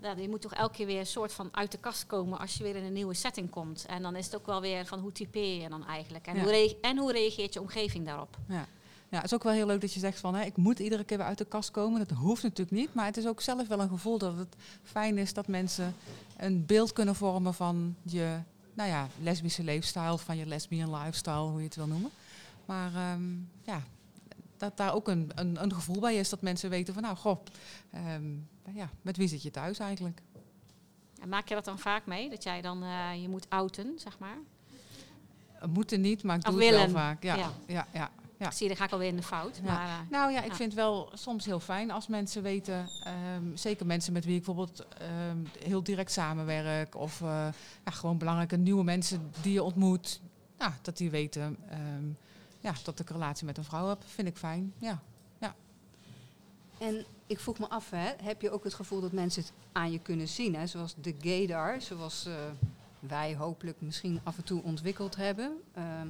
nou, 0.00 0.20
je 0.20 0.28
moet 0.28 0.40
toch 0.40 0.54
elke 0.54 0.74
keer 0.74 0.86
weer 0.86 0.98
een 0.98 1.06
soort 1.06 1.32
van 1.32 1.48
uit 1.52 1.72
de 1.72 1.78
kast 1.78 2.06
komen 2.06 2.38
als 2.38 2.54
je 2.56 2.62
weer 2.62 2.76
in 2.76 2.84
een 2.84 2.92
nieuwe 2.92 3.14
setting 3.14 3.50
komt. 3.50 3.86
En 3.86 4.02
dan 4.02 4.16
is 4.16 4.24
het 4.24 4.36
ook 4.36 4.46
wel 4.46 4.60
weer 4.60 4.86
van 4.86 4.98
hoe 4.98 5.12
typeer 5.12 5.62
je 5.62 5.68
dan 5.68 5.86
eigenlijk? 5.86 6.26
En, 6.26 6.36
Ja. 6.36 6.42
hoe, 6.42 6.76
en 6.80 6.98
hoe 6.98 7.12
reageert 7.12 7.54
je 7.54 7.60
omgeving 7.60 8.06
daarop? 8.06 8.36
Ja, 8.48 8.66
het 9.16 9.24
is 9.24 9.34
ook 9.34 9.42
wel 9.42 9.52
heel 9.52 9.66
leuk 9.66 9.80
dat 9.80 9.92
je 9.92 10.00
zegt 10.00 10.20
van 10.20 10.34
hè, 10.34 10.44
ik 10.44 10.56
moet 10.56 10.78
iedere 10.78 11.04
keer 11.04 11.16
weer 11.16 11.26
uit 11.26 11.38
de 11.38 11.44
kast 11.44 11.70
komen. 11.70 11.98
Dat 11.98 12.16
hoeft 12.18 12.42
natuurlijk 12.42 12.76
niet, 12.76 12.94
maar 12.94 13.06
het 13.06 13.16
is 13.16 13.26
ook 13.26 13.40
zelf 13.40 13.68
wel 13.68 13.80
een 13.80 13.88
gevoel 13.88 14.18
dat 14.18 14.36
het 14.36 14.56
fijn 14.82 15.18
is 15.18 15.32
dat 15.32 15.46
mensen 15.46 15.94
een 16.36 16.66
beeld 16.66 16.92
kunnen 16.92 17.14
vormen 17.14 17.54
van 17.54 17.96
je 18.02 18.38
nou 18.74 18.88
ja, 18.88 19.08
lesbische 19.22 19.62
leefstijl, 19.62 20.18
van 20.18 20.36
je 20.36 20.46
lesbian 20.46 20.94
lifestyle, 20.96 21.48
hoe 21.48 21.58
je 21.58 21.64
het 21.64 21.76
wil 21.76 21.86
noemen. 21.86 22.10
Maar 22.64 22.94
ehm, 22.94 23.22
ja, 23.62 23.82
dat 24.56 24.76
daar 24.76 24.94
ook 24.94 25.08
een, 25.08 25.30
een, 25.34 25.62
een 25.62 25.74
gevoel 25.74 26.00
bij 26.00 26.16
is 26.16 26.28
dat 26.28 26.42
mensen 26.42 26.70
weten 26.70 26.94
van 26.94 27.02
nou 27.02 27.16
goh, 27.16 27.44
ehm, 27.90 28.24
ja, 28.74 28.90
met 29.02 29.16
wie 29.16 29.28
zit 29.28 29.42
je 29.42 29.50
thuis 29.50 29.78
eigenlijk? 29.78 30.22
En 31.20 31.28
maak 31.28 31.48
je 31.48 31.54
dat 31.54 31.64
dan 31.64 31.78
vaak 31.78 32.06
mee, 32.06 32.30
dat 32.30 32.42
jij 32.42 32.60
dan 32.60 32.82
eh, 32.82 33.22
je 33.22 33.28
moet 33.28 33.46
outen, 33.48 33.92
zeg 33.96 34.18
maar? 34.18 34.38
Moeten 35.68 36.00
niet, 36.00 36.22
maar 36.22 36.36
ik 36.36 36.44
doe 36.44 36.64
het 36.64 36.74
wel 36.74 36.88
vaak. 36.88 37.22
Ja, 37.22 37.36
Ja. 37.36 37.52
ja. 37.66 37.86
ja, 37.92 38.10
ja. 38.40 38.50
Zie 38.50 38.62
je, 38.62 38.68
dan 38.68 38.76
ga 38.76 38.84
ik 38.84 38.92
alweer 38.92 39.08
in 39.08 39.16
de 39.16 39.22
fout. 39.22 39.56
Ja. 39.56 39.62
Maar, 39.62 39.86
eh, 39.88 40.10
Nou 40.10 40.32
ja, 40.32 40.42
ik 40.42 40.50
Ja. 40.50 40.54
vind 40.54 40.72
het 40.72 40.80
wel 40.80 41.10
soms 41.14 41.44
heel 41.44 41.60
fijn 41.60 41.90
als 41.90 42.06
mensen 42.06 42.42
weten, 42.42 42.88
ehm, 43.04 43.44
zeker 43.56 43.86
mensen 43.86 44.12
met 44.12 44.24
wie 44.24 44.36
ik 44.36 44.44
bijvoorbeeld 44.44 44.86
ehm, 44.98 45.36
heel 45.64 45.82
direct 45.82 46.12
samenwerk, 46.12 46.94
of 46.94 47.20
eh, 47.20 47.26
ja, 47.84 47.90
gewoon 47.92 48.18
belangrijke 48.18 48.56
nieuwe 48.56 48.84
mensen 48.84 49.32
die 49.42 49.52
je 49.52 49.62
ontmoet, 49.62 50.20
ja, 50.58 50.76
dat 50.82 50.96
die 50.96 51.10
weten 51.10 51.56
ehm, 51.68 52.04
ja, 52.60 52.72
dat 52.84 52.98
ik 53.00 53.08
een 53.08 53.14
relatie 53.16 53.46
met 53.46 53.58
een 53.58 53.64
vrouw 53.64 53.88
heb, 53.88 54.02
vind 54.06 54.28
ik 54.28 54.36
fijn. 54.36 54.72
Ja. 54.78 55.02
En 56.78 57.04
ik 57.26 57.40
vroeg 57.40 57.58
me 57.58 57.68
af, 57.68 57.90
hè, 57.90 58.12
heb 58.22 58.40
je 58.42 58.50
ook 58.50 58.64
het 58.64 58.74
gevoel 58.74 59.00
dat 59.00 59.12
mensen 59.12 59.42
het 59.42 59.52
aan 59.72 59.90
je 59.92 59.98
kunnen 59.98 60.28
zien? 60.28 60.54
Hè? 60.54 60.66
Zoals 60.66 60.94
de 61.00 61.14
gaydar, 61.20 61.80
zoals 61.80 62.26
eh, 62.26 62.34
wij 63.00 63.36
hopelijk 63.36 63.80
misschien 63.80 64.20
af 64.22 64.36
en 64.36 64.44
toe 64.44 64.62
ontwikkeld 64.62 65.16
hebben. 65.16 65.60
Ehm, 65.74 66.06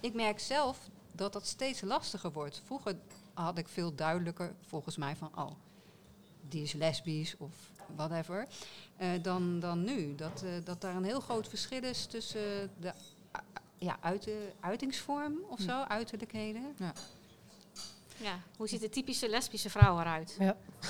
ik 0.00 0.14
merk 0.14 0.40
zelf 0.40 0.78
dat 1.16 1.32
dat 1.32 1.46
steeds 1.46 1.80
lastiger 1.80 2.32
wordt. 2.32 2.62
Vroeger 2.64 2.96
had 3.34 3.58
ik 3.58 3.68
veel 3.68 3.94
duidelijker, 3.94 4.54
volgens 4.66 4.96
mij, 4.96 5.16
van 5.16 5.30
oh, 5.38 5.50
die 6.48 6.62
is 6.62 6.72
lesbisch 6.72 7.36
of 7.38 7.72
whatever. 7.96 8.46
eh, 8.96 9.08
dan, 9.22 9.60
dan 9.60 9.84
nu. 9.84 10.14
Dat, 10.14 10.42
eh, 10.42 10.50
dat 10.64 10.80
daar 10.80 10.96
een 10.96 11.04
heel 11.04 11.20
groot 11.20 11.48
verschil 11.48 11.82
is 11.82 12.06
tussen 12.06 12.70
de 12.80 12.86
uh, 12.86 12.92
ja, 13.78 13.96
uit, 14.00 14.28
uitingsvorm 14.60 15.38
of 15.48 15.60
zo, 15.60 15.82
uiterlijkheden. 15.82 16.74
ja. 16.78 16.92
Hoe 18.56 18.68
ziet 18.68 18.80
de 18.80 18.88
typische 18.88 19.28
lesbische 19.28 19.70
vrouw 19.70 20.00
eruit? 20.00 20.36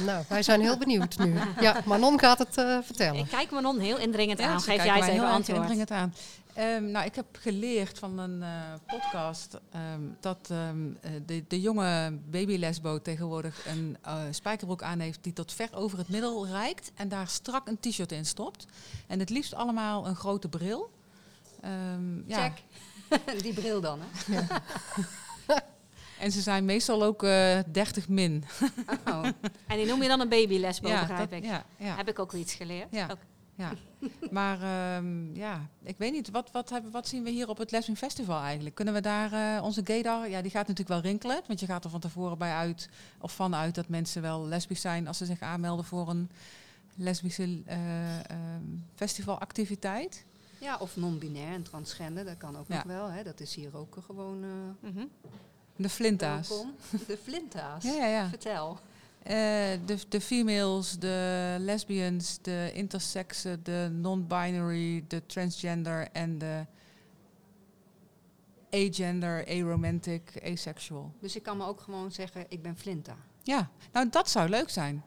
Nou, 0.05 0.25
wij 0.29 0.43
zijn 0.43 0.61
heel 0.61 0.79
benieuwd 0.79 1.19
nu. 1.19 1.35
Ja, 1.61 1.81
Manon 1.85 2.19
gaat 2.19 2.39
het 2.39 2.59
eh, 2.59 2.79
vertellen. 2.83 3.21
Ik 3.21 3.29
kijk 3.29 3.51
Manon 3.51 3.79
heel 3.79 3.99
indringend 3.99 4.41
aan. 4.41 4.61
ze 4.61 4.71
Geef 4.71 4.85
jij 4.85 4.95
eens 4.95 5.01
mij 5.01 5.09
even 5.11 5.25
heel 5.25 5.33
antwoord. 5.35 5.59
indringend 5.61 5.91
aan. 5.91 6.15
Ehm, 6.55 6.91
nou, 6.91 7.07
ik 7.07 7.15
heb 7.15 7.27
geleerd 7.33 7.99
van 7.99 8.19
een 8.19 8.43
eh, 8.43 8.49
podcast 8.87 9.59
ehm, 9.71 10.01
dat 10.21 10.49
ehm, 10.51 10.87
eh, 11.01 11.11
de, 11.27 11.45
de 11.49 11.61
jonge 11.61 12.19
babylesbo 12.31 13.03
tegenwoordig 13.03 13.67
een 13.67 13.97
eh, 14.03 14.19
spijkerbroek 14.31 14.83
aan 14.83 14.99
heeft 14.99 15.19
die 15.23 15.33
tot 15.33 15.53
ver 15.53 15.69
over 15.73 15.99
het 15.99 16.09
middel 16.09 16.47
reikt 16.47 16.93
en 16.95 17.09
daar 17.09 17.29
strak 17.29 17.69
een 17.69 17.79
t-shirt 17.81 18.13
in 18.13 18.27
stopt. 18.27 18.67
En 19.07 19.19
het 19.19 19.31
liefst 19.31 19.55
allemaal 19.55 20.07
een 20.07 20.17
grote 20.17 20.49
bril. 20.49 20.91
Ehm, 21.61 22.29
ja. 22.29 22.43
Check. 22.43 22.63
die 23.43 23.55
bril 23.55 23.81
dan, 23.81 24.01
hè? 24.01 24.41
En 26.21 26.33
ze 26.33 26.41
zijn 26.41 26.65
meestal 26.65 27.03
ook 27.05 27.23
eh 27.23 27.59
30 27.73 28.09
min. 28.09 28.45
Oh. 29.09 29.23
En 29.67 29.77
die 29.77 29.87
noem 29.87 30.03
je 30.03 30.09
dan 30.09 30.21
een 30.21 30.29
babylesbo, 30.29 30.89
ja, 30.89 31.01
begrijp 31.01 31.31
dat- 31.31 31.39
ik. 31.39 31.45
ja, 31.45 31.65
ja. 31.77 31.97
Heb 31.97 32.09
ik 32.09 32.19
ook 32.19 32.33
wel 32.33 32.41
iets 32.41 32.55
geleerd. 32.55 32.89
Ja. 32.91 33.09
Ook. 33.11 33.19
Ja, 33.57 33.73
maar 34.31 34.63
ehm, 34.63 35.35
ja, 35.37 35.69
ik 35.83 35.99
weet 35.99 36.13
niet. 36.13 36.31
Wat, 36.31 36.51
wat, 36.51 36.71
hebben, 36.71 36.91
wat 36.91 37.09
zien 37.09 37.23
we 37.23 37.31
hier 37.31 37.49
op 37.49 37.59
het 37.59 37.71
Lesbian 37.71 37.97
Festival 37.97 38.41
eigenlijk? 38.43 38.75
Kunnen 38.75 38.95
we 38.95 39.01
daar 39.01 39.33
eh, 39.57 39.65
onze 39.65 39.81
gaydar, 39.85 40.29
ja, 40.31 40.43
die 40.43 40.51
gaat 40.51 40.69
natuurlijk 40.69 40.89
wel 40.89 41.11
rinkelen. 41.11 41.41
Want 41.47 41.61
je 41.61 41.67
gaat 41.67 41.85
er 41.85 41.91
van 41.91 42.01
tevoren 42.01 42.39
bij 42.39 42.53
uit, 42.53 42.89
of 43.21 43.33
vanuit 43.33 43.75
dat 43.75 43.89
mensen 43.89 44.23
wel 44.23 44.47
lesbisch 44.47 44.81
zijn 44.81 45.07
als 45.07 45.19
ze 45.19 45.25
zich 45.27 45.41
aanmelden 45.41 45.85
voor 45.85 46.09
een 46.09 46.31
lesbische 46.97 47.63
eh, 47.67 48.19
ehm, 48.19 48.63
festivalactiviteit. 48.95 50.25
Ja, 50.59 50.77
of 50.77 50.97
non-binair 50.97 51.53
en 51.55 51.63
transgender, 51.63 52.25
dat 52.25 52.37
kan 52.37 52.57
ook 52.59 52.69
Ja. 52.69 52.75
nog 52.75 52.85
wel. 52.85 53.11
Hè. 53.11 53.23
Dat 53.23 53.41
is 53.41 53.55
hier 53.55 53.77
ook 53.77 53.97
gewoon 54.07 54.43
uh, 54.45 54.51
Mhm. 54.91 55.05
De 55.77 55.89
flinta's. 55.89 56.49
welkom. 56.49 56.75
De 57.07 57.19
flinta's. 57.23 57.85
Ja, 57.89 57.93
ja, 57.93 58.07
ja. 58.07 58.29
Vertel. 58.29 58.79
Eh, 59.23 59.35
de, 59.87 59.99
de 60.09 60.21
females, 60.21 60.99
de 60.99 61.57
lesbians, 61.59 62.39
de 62.43 62.71
intersexen, 62.75 63.65
de 63.65 63.89
non-binary, 63.93 65.05
de 65.09 65.27
transgender 65.27 66.09
en 66.13 66.39
de 66.39 66.67
agender, 68.71 69.47
aromantic, 69.49 70.41
asexual. 70.45 71.13
Dus 71.21 71.37
ik 71.37 71.43
kan 71.43 71.57
me 71.57 71.67
ook 71.67 71.81
gewoon 71.81 72.13
zeggen, 72.13 72.47
ik 72.49 72.63
ben 72.63 72.77
flinta. 72.77 73.17
Ja, 73.43 73.71
nou 73.93 74.09
dat 74.09 74.31
zou 74.31 74.49
leuk 74.49 74.71
zijn. 74.71 75.05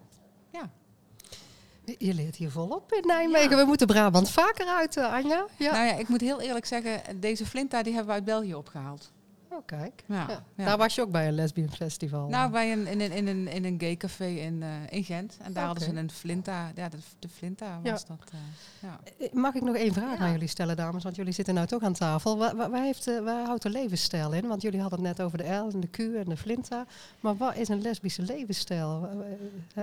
Je 1.97 2.13
leert 2.13 2.35
hier 2.35 2.51
volop 2.51 2.93
in 2.93 3.07
Nijmegen. 3.07 3.57
We 3.57 3.63
moeten 3.63 3.87
Brabant 3.87 4.29
vaker 4.29 4.67
uit, 4.67 4.97
eh, 4.97 5.13
Anja. 5.13 5.45
Ja. 5.57 5.71
Nou 5.71 5.85
ja, 5.85 5.93
ik 5.93 6.07
moet 6.07 6.21
heel 6.21 6.41
eerlijk 6.41 6.65
zeggen, 6.65 7.19
deze 7.19 7.45
Flinta 7.45 7.83
die 7.83 7.93
hebben 7.93 8.09
we 8.09 8.15
uit 8.15 8.25
België 8.25 8.55
opgehaald. 8.55 9.11
Oh, 9.57 9.65
kijk. 9.65 10.03
Ja. 10.07 10.43
Daar 10.55 10.77
was 10.77 10.95
je 10.95 11.01
ook 11.01 11.11
bij 11.11 11.27
een 11.27 11.33
lesbian 11.33 11.69
festival. 11.71 12.27
Nou, 12.27 12.51
bij 12.51 12.71
een, 12.71 12.87
in, 12.87 13.01
een, 13.01 13.11
in, 13.11 13.27
een, 13.27 13.47
in 13.47 13.65
een 13.65 13.79
gay 13.79 13.97
café 13.97 14.25
in, 14.25 14.63
eh, 14.63 14.69
in 14.89 15.03
Gent. 15.03 15.37
En 15.41 15.53
daar 15.53 15.65
hadden 15.65 15.83
ze 15.83 15.95
een 15.95 16.11
Flinta. 16.11 16.71
Ja, 16.75 16.89
de, 16.89 16.97
de 17.19 17.29
Flinta 17.29 17.79
Ja. 17.83 17.91
was 17.91 18.05
dat. 18.05 18.17
eh, 18.31 18.39
ja. 18.79 18.99
Eh, 19.19 19.33
Mag 19.33 19.53
ik 19.53 19.61
nog 19.61 19.75
één 19.75 19.93
vraag 19.93 20.17
Ja. 20.17 20.23
aan 20.25 20.31
jullie 20.31 20.47
stellen, 20.47 20.75
dames? 20.75 21.03
Want 21.03 21.15
jullie 21.15 21.33
zitten 21.33 21.53
nou 21.53 21.67
toch 21.67 21.81
aan 21.83 21.93
tafel. 21.93 22.37
Waar, 22.37 22.55
waar, 22.55 22.69
waar 22.69 22.83
heeft, 22.83 23.07
eh, 23.07 23.19
waar 23.19 23.45
houdt 23.45 23.63
de 23.63 23.69
levensstijl 23.69 24.33
in? 24.33 24.47
Want 24.47 24.61
jullie 24.61 24.81
hadden 24.81 24.99
het 25.05 25.07
net 25.17 25.25
over 25.25 25.37
de 25.37 25.43
L 25.53 25.69
en 25.73 25.79
de 25.79 25.87
Q 25.87 25.97
en 25.99 26.25
de 26.25 26.37
Flinta. 26.37 26.85
Maar 27.19 27.37
wat 27.37 27.55
is 27.55 27.67
een 27.67 27.81
lesbische 27.81 28.21
levensstijl? 28.21 29.01
Hè? 29.01 29.15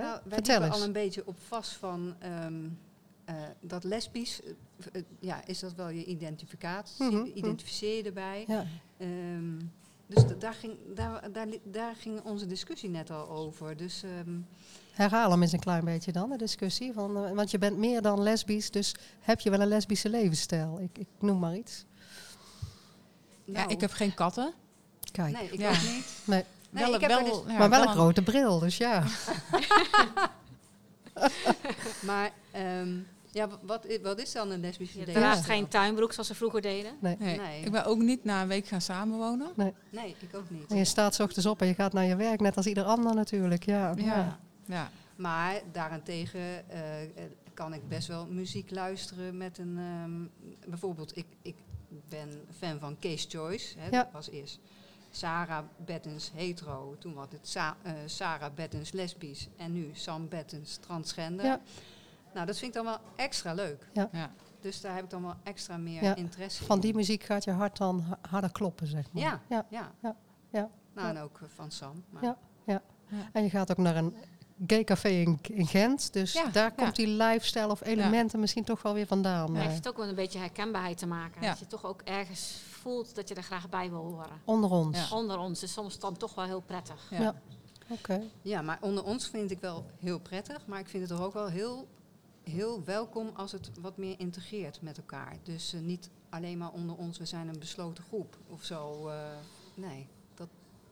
Nou, 0.01 0.19
wij 0.23 0.33
Vertel 0.33 0.63
eens. 0.63 0.75
al 0.75 0.83
een 0.83 0.91
beetje 0.91 1.23
op 1.27 1.35
vast 1.47 1.71
van 1.71 2.13
ehm, 2.19 2.53
eh, 3.25 3.35
dat 3.61 3.83
lesbisch, 3.83 4.41
eh, 4.43 4.49
eh, 4.93 5.01
ja, 5.19 5.45
is 5.45 5.59
dat 5.59 5.73
wel 5.73 5.89
je 5.89 6.05
identificatie, 6.05 7.05
Mhm, 7.05 7.25
identificeer 7.33 7.97
je 7.97 8.03
erbij. 8.03 8.43
Ja. 8.47 8.65
Ehm, 8.97 9.59
dus 10.07 10.23
daar 10.39 10.53
ging, 10.53 10.73
daar, 10.95 11.21
daar, 11.63 11.95
ging 11.95 12.21
onze 12.21 12.45
discussie 12.47 12.89
net 12.89 13.11
al 13.11 13.29
over. 13.29 13.77
Dus 13.77 14.03
ehm, 14.03 14.37
Herhaal 14.91 15.31
hem 15.31 15.41
eens 15.41 15.51
een 15.51 15.59
klein 15.59 15.85
beetje 15.85 16.11
dan, 16.11 16.29
de 16.29 16.37
discussie. 16.37 16.93
Van, 16.93 17.33
want 17.35 17.51
je 17.51 17.57
bent 17.57 17.77
meer 17.77 18.01
dan 18.01 18.21
lesbisch, 18.21 18.71
dus 18.71 18.95
heb 19.19 19.39
je 19.39 19.49
wel 19.49 19.59
een 19.61 19.67
lesbische 19.67 20.09
levensstijl? 20.09 20.79
Ik, 20.79 20.97
ik 20.97 21.07
noem 21.19 21.39
maar 21.39 21.55
iets. 21.55 21.85
ja, 23.45 23.53
nou, 23.53 23.69
ik 23.71 23.81
heb 23.81 23.91
geen 23.91 24.13
katten. 24.13 24.53
Kijk. 25.11 25.33
Nee, 25.39 25.49
ik 25.51 25.59
Ja. 25.59 25.69
ook 25.69 25.81
niet. 25.81 26.05
Nee. 26.25 26.43
Nee, 26.69 26.93
ik 26.93 27.01
heb 27.01 27.11
er 27.11 27.23
dus- 27.23 27.41
ja, 27.47 27.57
maar 27.57 27.69
wel 27.69 27.81
een 27.81 27.87
een- 27.87 27.93
grote 27.93 28.21
bril, 28.21 28.59
dus 28.59 28.77
ja. 28.77 29.03
Maar 32.09 32.31
ehm, 32.51 32.97
ja, 33.35 33.47
wa- 33.47 33.59
wat, 33.61 33.85
wat 34.01 34.19
is 34.19 34.31
dan 34.31 34.51
een 34.51 34.59
lesbische 34.59 34.99
Je 34.99 35.05
date? 35.05 35.17
draagt 35.19 35.45
geen 35.45 35.67
tuinbroek 35.67 36.11
zoals 36.13 36.27
ze 36.27 36.35
vroeger 36.35 36.61
deden. 36.61 36.91
Nee, 36.99 37.15
Nee. 37.17 37.61
Ik 37.63 37.71
ben 37.71 37.85
ook 37.85 37.97
niet 37.97 38.23
na 38.23 38.41
een 38.41 38.47
week 38.47 38.67
gaan 38.67 38.81
samenwonen. 38.81 39.51
Nee, 39.89 40.15
ik 40.19 40.35
ook 40.35 40.49
niet. 40.49 40.71
En 40.71 40.77
je 40.77 40.85
staat 40.85 41.15
's 41.15 41.19
ochtends 41.19 41.45
op 41.45 41.61
en 41.61 41.67
je 41.67 41.73
gaat 41.73 41.93
naar 41.93 42.05
je 42.05 42.15
werk, 42.15 42.39
net 42.39 42.57
als 42.57 42.65
ieder 42.65 42.83
ander 42.83 43.15
natuurlijk. 43.15 43.65
Ja, 43.65 43.93
ja. 43.95 44.03
Ja. 44.05 44.39
ja. 44.65 44.89
Maar 45.15 45.61
daarentegen 45.71 46.69
eh, 46.69 46.79
kan 47.53 47.73
ik 47.73 47.87
best 47.87 48.07
wel 48.07 48.25
muziek 48.27 48.71
luisteren 48.71 49.37
met 49.37 49.57
een... 49.57 49.77
ehm, 49.77 50.69
bijvoorbeeld, 50.69 51.17
ik, 51.17 51.25
ik 51.41 51.55
ben 52.09 52.29
fan 52.57 52.79
van 52.79 52.97
Case 52.99 53.25
Choice. 53.29 53.77
Hè, 53.79 53.85
Ja. 53.85 54.03
Dat 54.03 54.11
was 54.11 54.29
eerst 54.29 54.59
Sarah 55.11 55.63
Bettens 55.85 56.31
hetero. 56.33 56.95
Toen 56.99 57.13
was 57.13 57.27
het 57.31 57.47
Sa- 57.47 57.77
eh, 57.81 57.93
Sarah 58.05 58.53
Bettens 58.53 58.91
lesbisch. 58.91 59.47
En 59.57 59.73
nu 59.73 59.89
Sam 59.93 60.27
Bettens 60.29 60.75
transgender. 60.77 61.45
Ja. 61.45 61.61
Nou, 62.35 62.47
dat 62.47 62.57
vind 62.57 62.75
ik 62.75 62.83
dan 62.83 62.85
wel 62.85 62.97
extra 63.15 63.53
leuk. 63.53 63.89
Ja. 63.93 64.09
Dus 64.61 64.81
daar 64.81 64.95
heb 64.95 65.03
ik 65.03 65.09
dan 65.09 65.21
wel 65.21 65.33
extra 65.43 65.77
meer 65.77 66.03
Ja. 66.03 66.15
interesse 66.15 66.63
Van 66.63 66.75
in. 66.75 66.81
die 66.81 66.93
muziek 66.95 67.23
gaat 67.23 67.43
je 67.43 67.51
hart 67.51 67.77
dan 67.77 67.99
ha- 68.01 68.17
harder 68.29 68.51
kloppen, 68.51 68.87
zeg 68.87 69.05
maar. 69.11 69.23
Ja, 69.23 69.41
Ja. 69.49 69.65
ja. 69.69 69.91
Ja, 70.01 70.15
ja. 70.51 70.69
Nou, 70.93 71.07
Ja. 71.07 71.13
en 71.13 71.17
ook 71.21 71.39
eh, 71.41 71.47
van 71.55 71.71
Sam. 71.71 72.03
Maar 72.09 72.23
Ja. 72.23 72.81
En 73.31 73.43
je 73.43 73.49
gaat 73.49 73.71
ook 73.71 73.77
naar 73.77 73.95
een 73.95 74.15
gay 74.67 74.83
café 74.83 75.09
in, 75.09 75.39
in 75.41 75.67
Gent. 75.67 76.13
Dus 76.13 76.33
Ja, 76.33 76.45
daar 76.45 76.63
ja. 76.63 76.83
komt 76.83 76.95
die 76.95 77.07
lifestyle 77.07 77.67
of 77.69 77.83
elementen 77.83 78.39
misschien 78.39 78.63
toch 78.63 78.81
wel 78.81 78.93
weer 78.93 79.07
vandaan. 79.07 79.45
Dan 79.47 79.55
eh, 79.55 79.61
heeft 79.61 79.75
het 79.75 79.87
ook 79.87 79.97
wel 79.97 80.07
een 80.07 80.15
beetje 80.15 80.39
herkenbaarheid 80.39 80.97
te 80.97 81.07
maken. 81.07 81.41
Ja. 81.41 81.49
Dat 81.49 81.59
je 81.59 81.67
toch 81.67 81.85
ook 81.85 82.01
ergens 82.01 82.61
voelt 82.69 83.15
dat 83.15 83.27
je 83.29 83.35
er 83.35 83.43
graag 83.43 83.69
bij 83.69 83.89
wil 83.89 83.99
horen. 84.03 84.41
onder 84.45 84.69
ons. 84.71 85.09
Ja. 85.09 85.15
Onder 85.15 85.37
ons 85.37 85.63
is 85.63 85.73
soms 85.73 85.99
dan 85.99 86.17
toch 86.17 86.35
wel 86.35 86.45
heel 86.45 86.61
prettig. 86.61 87.07
Ja. 87.09 87.21
Ja. 87.21 87.35
Oké. 87.89 88.21
Ja, 88.41 88.61
maar 88.61 88.77
onder 88.81 89.03
ons 89.03 89.27
vind 89.27 89.51
ik 89.51 89.59
wel 89.59 89.85
heel 89.99 90.19
prettig. 90.19 90.65
Maar 90.65 90.79
ik 90.79 90.87
vind 90.89 91.09
het 91.09 91.19
er 91.19 91.25
ook 91.25 91.33
wel 91.33 91.47
heel, 91.47 91.87
heel 92.49 92.83
welkom 92.83 93.29
als 93.35 93.51
het 93.51 93.71
wat 93.79 93.97
meer 93.97 94.19
integreert 94.19 94.81
met 94.81 94.97
elkaar. 94.97 95.37
Dus 95.43 95.73
eh, 95.73 95.81
niet 95.81 96.09
alleen 96.29 96.57
maar 96.57 96.71
onder 96.71 96.95
ons, 96.95 97.17
we 97.17 97.25
zijn 97.25 97.47
een 97.47 97.59
besloten 97.59 98.03
groep 98.03 98.37
of 98.47 98.63
zo. 98.63 99.07
eh, 99.07 99.37
nee, 99.75 100.07
dat 100.33 100.47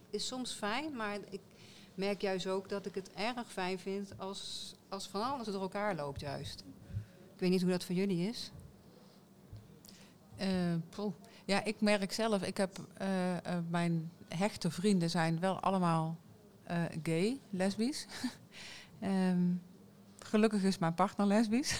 is 0.09 0.27
soms 0.27 0.51
fijn. 0.53 0.95
Maar 0.95 1.19
ik 1.29 1.41
merk 1.95 2.21
juist 2.21 2.47
ook 2.47 2.69
dat 2.69 2.85
ik 2.85 2.95
het 2.95 3.11
erg 3.13 3.51
fijn 3.51 3.79
vind 3.79 4.17
als, 4.17 4.73
als 4.89 5.07
van 5.07 5.21
alles 5.21 5.47
door 5.47 5.61
elkaar 5.61 5.95
loopt 5.95 6.19
juist. 6.19 6.63
Ik 7.33 7.39
weet 7.39 7.49
niet 7.49 7.61
hoe 7.61 7.71
dat 7.71 7.83
voor 7.83 7.95
jullie 7.95 8.27
is. 8.27 8.51
Poeh. 10.89 11.13
ja, 11.45 11.63
ik 11.63 11.81
merk 11.81 12.13
zelf, 12.13 12.43
ik 12.43 12.57
heb 12.57 12.77
mijn 13.69 14.11
hechte 14.27 14.71
vrienden 14.71 15.09
zijn 15.09 15.39
wel 15.39 15.59
allemaal 15.59 16.17
gay, 17.03 17.39
lesbisch. 17.49 18.05
Ehm, 18.99 19.39
gelukkig 20.23 20.63
is 20.63 20.77
mijn 20.77 20.93
partner 20.93 21.25
lesbisch. 21.27 21.79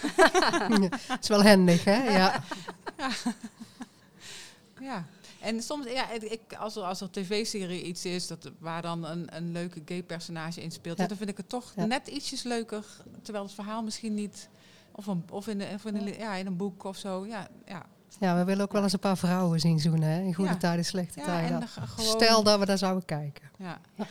Het 1.08 1.22
is 1.22 1.28
wel 1.28 1.42
handig, 1.44 1.84
hè? 1.84 2.02
Ja. 2.10 2.42
ja. 4.80 5.04
En 5.40 5.62
soms, 5.62 5.86
ja, 5.86 6.10
ik, 6.10 6.40
als 6.58 6.76
er, 6.76 6.82
als 6.82 7.00
er 7.00 7.10
tv-serie 7.10 7.82
iets 7.82 8.04
is 8.04 8.26
dat, 8.26 8.50
waar 8.58 8.82
dan 8.82 9.04
een, 9.04 9.36
een 9.36 9.52
leuke 9.52 9.82
gay 9.84 10.02
personage 10.02 10.62
in 10.62 10.70
speelt, 10.70 10.98
Ja. 10.98 11.06
dan 11.06 11.16
vind 11.16 11.30
ik 11.30 11.36
het 11.36 11.48
toch 11.48 11.72
Ja. 11.76 11.84
net 11.84 12.06
ietsjes 12.08 12.42
leuker. 12.42 12.84
Terwijl 13.22 13.44
het 13.44 13.54
verhaal 13.54 13.82
misschien 13.82 14.14
niet, 14.14 14.48
of, 14.92 15.06
een, 15.06 15.24
of, 15.30 15.46
in, 15.48 15.58
de, 15.58 15.68
of 15.74 15.84
in, 15.84 15.96
een, 15.96 16.18
ja, 16.18 16.34
in 16.34 16.46
een 16.46 16.56
boek 16.56 16.84
of 16.84 16.96
zo. 16.96 17.26
Ja, 17.26 17.48
ja. 17.66 17.86
ja, 18.20 18.36
we 18.36 18.44
willen 18.44 18.64
ook 18.64 18.72
wel 18.72 18.82
eens 18.82 18.92
een 18.92 18.98
paar 18.98 19.16
vrouwen 19.18 19.60
zien 19.60 19.80
zoenen, 19.80 20.08
hè? 20.08 20.20
In 20.22 20.34
goede 20.34 20.50
Ja. 20.50 20.56
tijden, 20.56 20.84
slechte 20.84 21.18
ja 21.20 21.24
tijden. 21.26 21.60
en 21.60 21.68
gewoon, 21.68 22.06
Stel 22.06 22.42
dat 22.42 22.58
we 22.58 22.66
daar 22.66 22.78
zouden 22.78 23.04
kijken. 23.04 23.50
ja, 23.58 23.80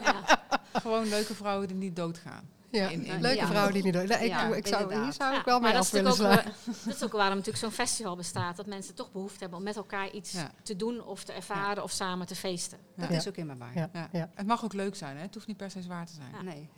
Ja. 0.00 0.24
gewoon 0.72 1.08
leuke 1.08 1.34
vrouwen 1.34 1.68
die 1.68 1.76
niet 1.76 1.96
doodgaan. 1.96 2.48
Ja, 2.70 2.88
In- 2.88 3.04
in- 3.04 3.20
leuke 3.20 3.36
ja. 3.40 3.46
vrouw 3.46 3.70
die 3.70 3.82
niet 3.82 3.92
doet. 3.92 4.08
Nee, 4.08 4.18
ik, 4.18 4.26
Ja, 4.28 4.54
ik 4.54 4.66
zou, 4.66 4.94
hier 5.04 5.12
zou 5.12 5.30
ik 5.30 5.36
Ja, 5.38 5.44
wel 5.44 5.60
maar 5.60 5.62
mee 5.62 5.72
dat 5.72 5.80
af 5.80 5.86
is, 5.86 5.90
willen 5.92 6.12
slaan. 6.12 6.52
dat 6.84 6.94
is 6.94 7.04
ook 7.04 7.12
waarom 7.12 7.36
natuurlijk 7.36 7.64
zo'n 7.64 7.70
festival 7.72 8.16
bestaat. 8.16 8.56
Dat 8.56 8.66
mensen 8.66 8.94
toch 8.94 9.12
behoefte 9.12 9.38
hebben 9.38 9.58
om 9.58 9.64
met 9.64 9.76
elkaar 9.76 10.10
iets 10.10 10.32
Ja. 10.32 10.50
te 10.62 10.76
doen 10.76 11.04
of 11.04 11.24
te 11.24 11.32
ervaren 11.32 11.82
of 11.82 11.90
samen 11.90 12.26
te 12.26 12.34
feesten. 12.34 12.78
Dat 12.96 13.08
Ja. 13.08 13.16
is 13.16 13.28
ook 13.28 13.36
waar. 13.58 13.74
Ja, 13.74 13.90
Ja. 13.92 14.08
ja. 14.12 14.30
Het 14.34 14.46
mag 14.46 14.64
ook 14.64 14.72
leuk 14.72 14.94
zijn, 14.96 15.16
hè? 15.16 15.22
het 15.22 15.34
hoeft 15.34 15.46
niet 15.46 15.56
per 15.56 15.70
se 15.70 15.82
zwaar 15.82 16.06
te 16.06 16.12
zijn. 16.12 16.30
Ja. 16.32 16.42
Nee, 16.42 16.68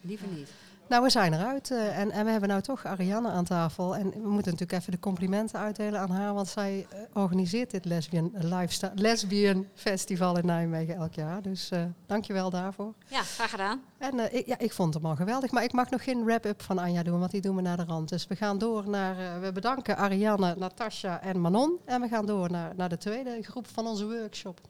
liever 0.00 0.28
niet. 0.28 0.50
Nou, 0.88 1.02
we 1.02 1.10
zijn 1.10 1.32
eruit 1.32 1.70
eh, 1.70 1.98
en, 1.98 2.10
en 2.10 2.24
we 2.24 2.30
hebben 2.30 2.48
nou 2.48 2.62
toch 2.62 2.84
Ariane 2.84 3.28
aan 3.28 3.44
tafel. 3.44 3.96
En 3.96 4.10
we 4.10 4.28
moeten 4.28 4.52
natuurlijk 4.52 4.72
even 4.72 4.92
de 4.92 4.98
complimenten 4.98 5.58
uitdelen 5.58 6.00
aan 6.00 6.10
haar, 6.10 6.34
want 6.34 6.48
zij 6.48 6.86
eh, 6.90 6.98
organiseert 7.12 7.70
dit 7.70 7.84
lesbian, 7.84 8.32
lifestyle, 8.34 8.92
lesbian 8.94 9.66
festival 9.74 10.38
in 10.38 10.46
Nijmegen 10.46 10.94
elk 10.94 11.14
jaar. 11.14 11.42
Dus 11.42 11.70
eh 11.70 11.84
dankjewel 12.06 12.50
daarvoor. 12.50 12.94
Ja, 13.06 13.22
graag 13.22 13.50
gedaan. 13.50 13.82
En 13.98 14.34
ik, 14.34 14.46
ja, 14.46 14.58
ik 14.58 14.72
vond 14.72 14.94
het 14.94 15.04
al 15.04 15.16
geweldig, 15.16 15.50
maar 15.50 15.64
ik 15.64 15.72
mag 15.72 15.90
nog 15.90 16.04
geen 16.04 16.24
wrap-up 16.24 16.62
van 16.62 16.78
Anja 16.78 17.02
doen, 17.02 17.18
want 17.18 17.30
die 17.30 17.40
doen 17.40 17.56
we 17.56 17.62
naar 17.62 17.76
de 17.76 17.84
rand. 17.84 18.08
Dus 18.08 18.26
we 18.26 18.36
gaan 18.36 18.58
door 18.58 18.88
naar, 18.88 19.40
we 19.40 19.52
bedanken 19.52 19.96
Ariane, 19.96 20.54
Natasja 20.58 21.20
en 21.20 21.40
Manon. 21.40 21.78
En 21.84 22.00
we 22.00 22.08
gaan 22.08 22.26
door 22.26 22.50
naar, 22.50 22.72
naar 22.76 22.88
de 22.88 22.98
tweede 22.98 23.42
groep 23.42 23.66
van 23.66 23.86
onze 23.86 24.06
workshop. 24.06 24.60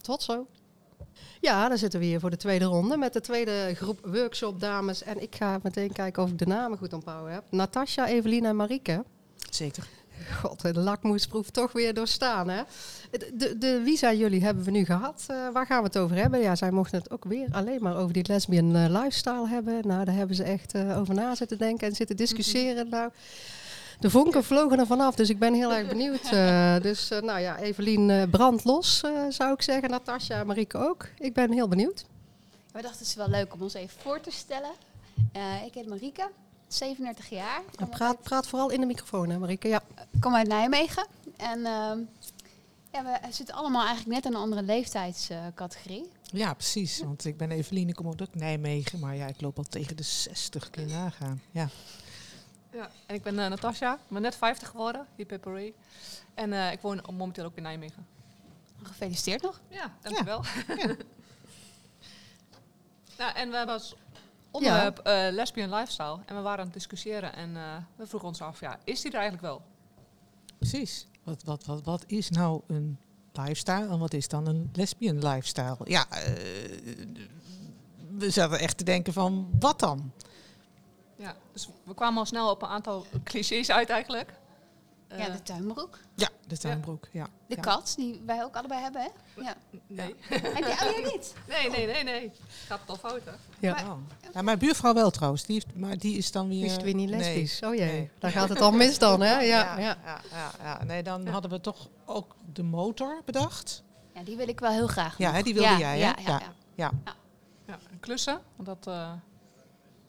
Tot 0.00 0.22
zo. 0.22 0.46
Ja, 1.40 1.68
dan 1.68 1.78
zitten 1.78 2.00
we 2.00 2.06
hier 2.06 2.20
voor 2.20 2.30
de 2.30 2.36
tweede 2.36 2.64
ronde 2.64 2.96
met 2.96 3.12
de 3.12 3.20
tweede 3.20 3.74
groep 3.74 3.98
workshop 4.06 4.60
dames. 4.60 5.02
En 5.02 5.22
ik 5.22 5.34
ga 5.34 5.58
meteen 5.62 5.92
kijken 5.92 6.22
of 6.22 6.30
ik 6.30 6.38
de 6.38 6.46
namen 6.46 6.78
goed 6.78 6.92
onthouden 6.92 7.32
heb. 7.32 7.44
Natasja, 7.50 8.06
Evelien 8.06 8.44
en 8.44 8.56
Marieke. 8.56 9.04
Zeker. 9.50 9.86
God, 10.40 10.60
de 10.60 10.80
lakmoesproef 10.80 11.50
toch 11.50 11.72
weer 11.72 11.94
doorstaan, 11.94 12.48
hè? 12.48 12.62
De, 13.10 13.58
de, 13.58 13.80
wie 13.84 13.96
zijn 13.96 14.18
jullie 14.18 14.44
hebben 14.44 14.64
we 14.64 14.70
nu 14.70 14.84
gehad. 14.84 15.24
Eh, 15.26 15.36
waar 15.52 15.66
gaan 15.66 15.78
we 15.78 15.86
het 15.86 15.98
over 15.98 16.16
hebben? 16.16 16.40
Ja, 16.40 16.56
zij 16.56 16.70
mochten 16.70 16.98
het 16.98 17.10
ook 17.10 17.24
weer 17.24 17.48
alleen 17.50 17.82
maar 17.82 17.96
over 17.96 18.12
die 18.12 18.24
lesbian 18.26 18.76
eh, 18.76 18.84
lifestyle 18.88 19.48
hebben. 19.48 19.86
Nou, 19.86 20.04
daar 20.04 20.14
hebben 20.14 20.36
ze 20.36 20.42
echt 20.42 20.74
eh, 20.74 20.98
over 20.98 21.14
na 21.14 21.34
zitten 21.34 21.58
denken 21.58 21.88
en 21.88 21.94
zitten 21.94 22.16
discussiëren. 22.16 22.88
Nou, 22.88 23.10
de 24.00 24.10
vonken 24.10 24.44
vlogen 24.44 24.78
er 24.78 24.86
vanaf, 24.86 25.14
dus 25.14 25.28
ik 25.28 25.38
ben 25.38 25.54
heel 25.54 25.72
erg 25.72 25.88
benieuwd. 25.88 26.30
Eh, 26.30 26.80
dus 26.80 27.08
nou 27.08 27.40
ja, 27.40 27.58
Evelien 27.58 28.08
uh, 28.08 28.22
brand 28.30 28.64
los, 28.64 29.02
uh, 29.04 29.20
zou 29.28 29.52
ik 29.52 29.62
zeggen. 29.62 29.90
Natasja 29.90 30.40
en 30.40 30.46
Marieke 30.46 30.78
ook. 30.78 31.08
Ik 31.18 31.32
ben 31.32 31.52
heel 31.52 31.68
benieuwd. 31.68 32.04
We 32.72 32.82
dachten 32.82 32.98
het 32.98 33.08
is 33.08 33.14
wel 33.14 33.28
leuk 33.28 33.54
om 33.54 33.62
ons 33.62 33.74
even 33.74 34.00
voor 34.00 34.20
te 34.20 34.30
stellen. 34.30 34.70
Uh, 35.36 35.64
ik 35.64 35.74
heet 35.74 35.88
Marieke, 35.88 36.30
37 36.68 37.28
jaar. 37.28 37.62
Praat, 37.90 38.22
praat 38.22 38.46
vooral 38.46 38.70
in 38.70 38.80
de 38.80 38.86
microfoon, 38.86 39.30
hè 39.30 39.38
Marieke? 39.38 39.68
Ja. 39.68 39.82
Ik 40.10 40.20
kom 40.20 40.34
uit 40.34 40.48
Nijmegen. 40.48 41.06
En 41.36 41.58
uh, 41.58 41.92
ja, 42.92 43.02
we 43.02 43.18
zitten 43.30 43.54
allemaal 43.54 43.86
eigenlijk 43.86 44.16
net 44.16 44.24
in 44.24 44.32
een 44.32 44.42
andere 44.42 44.62
leeftijdscategorie. 44.62 46.08
Ja, 46.24 46.54
precies. 46.54 47.00
Want 47.00 47.24
ik 47.24 47.36
ben 47.36 47.50
Evelien, 47.50 47.88
ik 47.88 47.94
kom 47.94 48.14
uit 48.16 48.34
Nijmegen. 48.34 48.98
Maar 48.98 49.16
ja, 49.16 49.26
ik 49.26 49.40
loop 49.40 49.56
al 49.58 49.64
tegen 49.64 49.96
de 49.96 50.02
60, 50.02 50.70
kun 50.70 50.88
je 50.88 50.94
nagaan. 50.94 51.42
Ja. 51.50 51.68
Ja, 52.74 52.90
en 53.06 53.14
ik 53.14 53.22
ben 53.22 53.34
uh, 53.34 53.46
Natasja, 53.46 53.94
ik 53.94 54.08
ben 54.08 54.22
net 54.22 54.36
50 54.36 54.68
geworden, 54.68 55.06
die 55.16 55.26
Peppery. 55.26 55.74
En 56.34 56.52
uh, 56.52 56.72
ik 56.72 56.80
woon 56.80 57.02
momenteel 57.12 57.44
ook 57.44 57.56
in 57.56 57.62
Nijmegen. 57.62 58.06
Gefeliciteerd 58.82 59.42
nog. 59.42 59.60
Ja, 59.68 59.92
dankjewel. 60.00 60.42
Ja. 60.42 60.74
ja. 60.76 60.86
nou, 63.18 63.34
en 63.34 63.50
we 63.50 63.56
hebben 63.56 63.74
als 63.74 63.94
onderwerp 64.50 65.00
ja. 65.04 65.28
uh, 65.28 65.34
lesbian 65.34 65.74
lifestyle. 65.74 66.18
En 66.26 66.36
we 66.36 66.40
waren 66.40 66.58
aan 66.58 66.64
het 66.64 66.74
discussiëren 66.74 67.34
en 67.34 67.50
uh, 67.50 67.76
we 67.96 68.06
vroegen 68.06 68.28
ons 68.28 68.40
af, 68.40 68.60
ja, 68.60 68.78
is 68.84 69.00
die 69.00 69.10
er 69.10 69.18
eigenlijk 69.18 69.46
wel? 69.46 69.62
Precies. 70.58 71.06
Wat, 71.22 71.42
wat, 71.42 71.64
wat, 71.64 71.84
wat 71.84 72.04
is 72.06 72.30
nou 72.30 72.60
een 72.66 72.98
lifestyle 73.32 73.88
en 73.88 73.98
wat 73.98 74.14
is 74.14 74.28
dan 74.28 74.46
een 74.46 74.70
lesbian 74.72 75.28
lifestyle? 75.28 75.78
Ja, 75.84 76.06
uh, 76.10 76.18
we 78.18 78.30
zaten 78.30 78.58
echt 78.58 78.78
te 78.78 78.84
denken 78.84 79.12
van, 79.12 79.50
wat 79.58 79.78
dan? 79.78 80.12
Ja, 81.16 81.34
dus 81.52 81.68
we 81.84 81.94
kwamen 81.94 82.18
al 82.18 82.24
snel 82.24 82.50
op 82.50 82.62
een 82.62 82.68
aantal 82.68 83.06
clichés 83.24 83.70
uit 83.70 83.90
eigenlijk. 83.90 84.34
Uh, 85.12 85.18
ja, 85.18 85.28
de 85.28 85.42
tuinbroek. 85.42 85.98
Ja, 86.14 86.28
de 86.46 86.58
tuinbroek, 86.58 87.08
ja. 87.12 87.26
De 87.46 87.54
ja. 87.54 87.60
kat, 87.60 87.94
die 87.96 88.22
wij 88.26 88.44
ook 88.44 88.56
allebei 88.56 88.80
hebben, 88.80 89.02
hè? 89.02 89.08
Ja. 89.42 89.54
Nee. 89.86 90.14
Heb 90.28 90.64
je, 90.64 90.72
oh, 90.72 90.78
jij 90.78 91.12
niet? 91.12 91.34
Nee, 91.48 91.70
nee, 91.70 91.86
nee, 91.86 92.04
nee. 92.04 92.32
Gaat 92.66 92.80
het 92.80 92.88
al 92.88 92.96
fout, 92.96 93.20
hè? 93.24 93.32
Ja. 93.58 93.72
Maar, 93.72 93.84
oh. 93.84 93.98
ja, 94.32 94.42
mijn 94.42 94.58
buurvrouw 94.58 94.94
wel 94.94 95.10
trouwens, 95.10 95.44
die 95.44 95.54
heeft, 95.54 95.76
maar 95.76 95.98
die 95.98 96.16
is 96.16 96.32
dan 96.32 96.48
weer... 96.48 96.60
Die 96.60 96.70
is 96.70 96.82
weer 96.82 96.94
niet 96.94 97.08
lesbisch. 97.08 97.60
Nee. 97.60 97.70
Oh 97.70 97.76
jee, 97.76 97.86
nee. 97.86 98.10
daar 98.18 98.30
gaat 98.30 98.48
het 98.48 98.60
al 98.60 98.72
mis 98.72 98.98
dan, 98.98 99.20
hè? 99.20 99.40
Ja, 99.54 99.78
ja, 99.78 99.78
ja. 99.78 99.96
ja, 100.04 100.20
ja, 100.30 100.50
ja. 100.62 100.84
Nee, 100.84 101.02
dan 101.02 101.26
hadden 101.26 101.50
we 101.50 101.60
toch 101.60 101.88
ook 102.04 102.34
de 102.52 102.62
motor 102.62 103.22
bedacht. 103.24 103.82
Ja, 104.14 104.22
die 104.22 104.36
wil 104.36 104.48
ik 104.48 104.60
wel 104.60 104.70
heel 104.70 104.86
graag. 104.86 105.18
Ja, 105.18 105.32
nog. 105.32 105.42
die 105.42 105.54
wilde 105.54 105.68
ja, 105.68 105.78
jij, 105.78 105.98
hè? 105.98 106.06
Ja, 106.06 106.16
ja, 106.24 106.40
ja. 106.74 106.90
ja. 107.66 107.78
klussen, 108.00 108.40
want 108.56 108.68
dat... 108.68 108.94
Uh, 108.94 109.12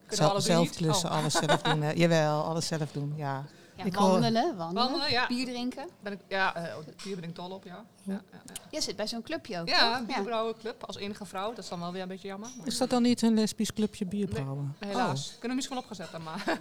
zelf, 0.07 0.43
zelf 0.43 0.69
klussen, 0.69 1.09
oh. 1.09 1.17
alles 1.17 1.33
zelf 1.33 1.61
doen. 1.61 1.81
Hè. 1.81 1.91
Jawel, 2.01 2.43
alles 2.43 2.67
zelf 2.67 2.91
doen, 2.91 3.13
ja. 3.15 3.45
Ja, 3.77 3.83
ik 3.83 3.95
wandelen, 3.95 4.55
wandelen, 4.57 4.73
wandelen 4.73 5.11
ja. 5.11 5.27
bier 5.27 5.45
drinken. 5.45 5.87
Ben 6.01 6.13
ik, 6.13 6.19
ja, 6.27 6.57
uh, 6.57 6.75
bier 7.03 7.15
ben 7.15 7.29
ik 7.29 7.35
dol 7.35 7.49
op, 7.49 7.63
ja. 7.63 7.85
ja, 8.03 8.13
ja, 8.31 8.41
ja. 8.45 8.53
Je 8.71 8.81
zit 8.81 8.95
bij 8.95 9.07
zo'n 9.07 9.21
clubje 9.21 9.59
ook, 9.59 9.67
Ja, 9.67 9.97
een 9.97 10.05
bierbrouwenclub 10.05 10.83
als 10.83 10.97
enige 10.97 11.25
vrouw. 11.25 11.49
Dat 11.49 11.57
is 11.57 11.69
dan 11.69 11.79
wel 11.79 11.91
weer 11.91 12.01
een 12.01 12.07
beetje 12.07 12.27
jammer. 12.27 12.49
Maar... 12.57 12.67
Is 12.67 12.77
dat 12.77 12.89
dan 12.89 13.01
niet 13.01 13.21
een 13.21 13.33
lesbisch 13.33 13.73
clubje 13.73 14.05
bierbrouwen? 14.05 14.75
Nee, 14.79 14.89
helaas. 14.89 15.25
Oh. 15.25 15.39
Kunnen 15.39 15.49
we 15.49 15.55
misschien 15.55 15.75
wel 15.75 15.83
opgezet 15.83 16.11
dan 16.11 16.23
maar. 16.23 16.57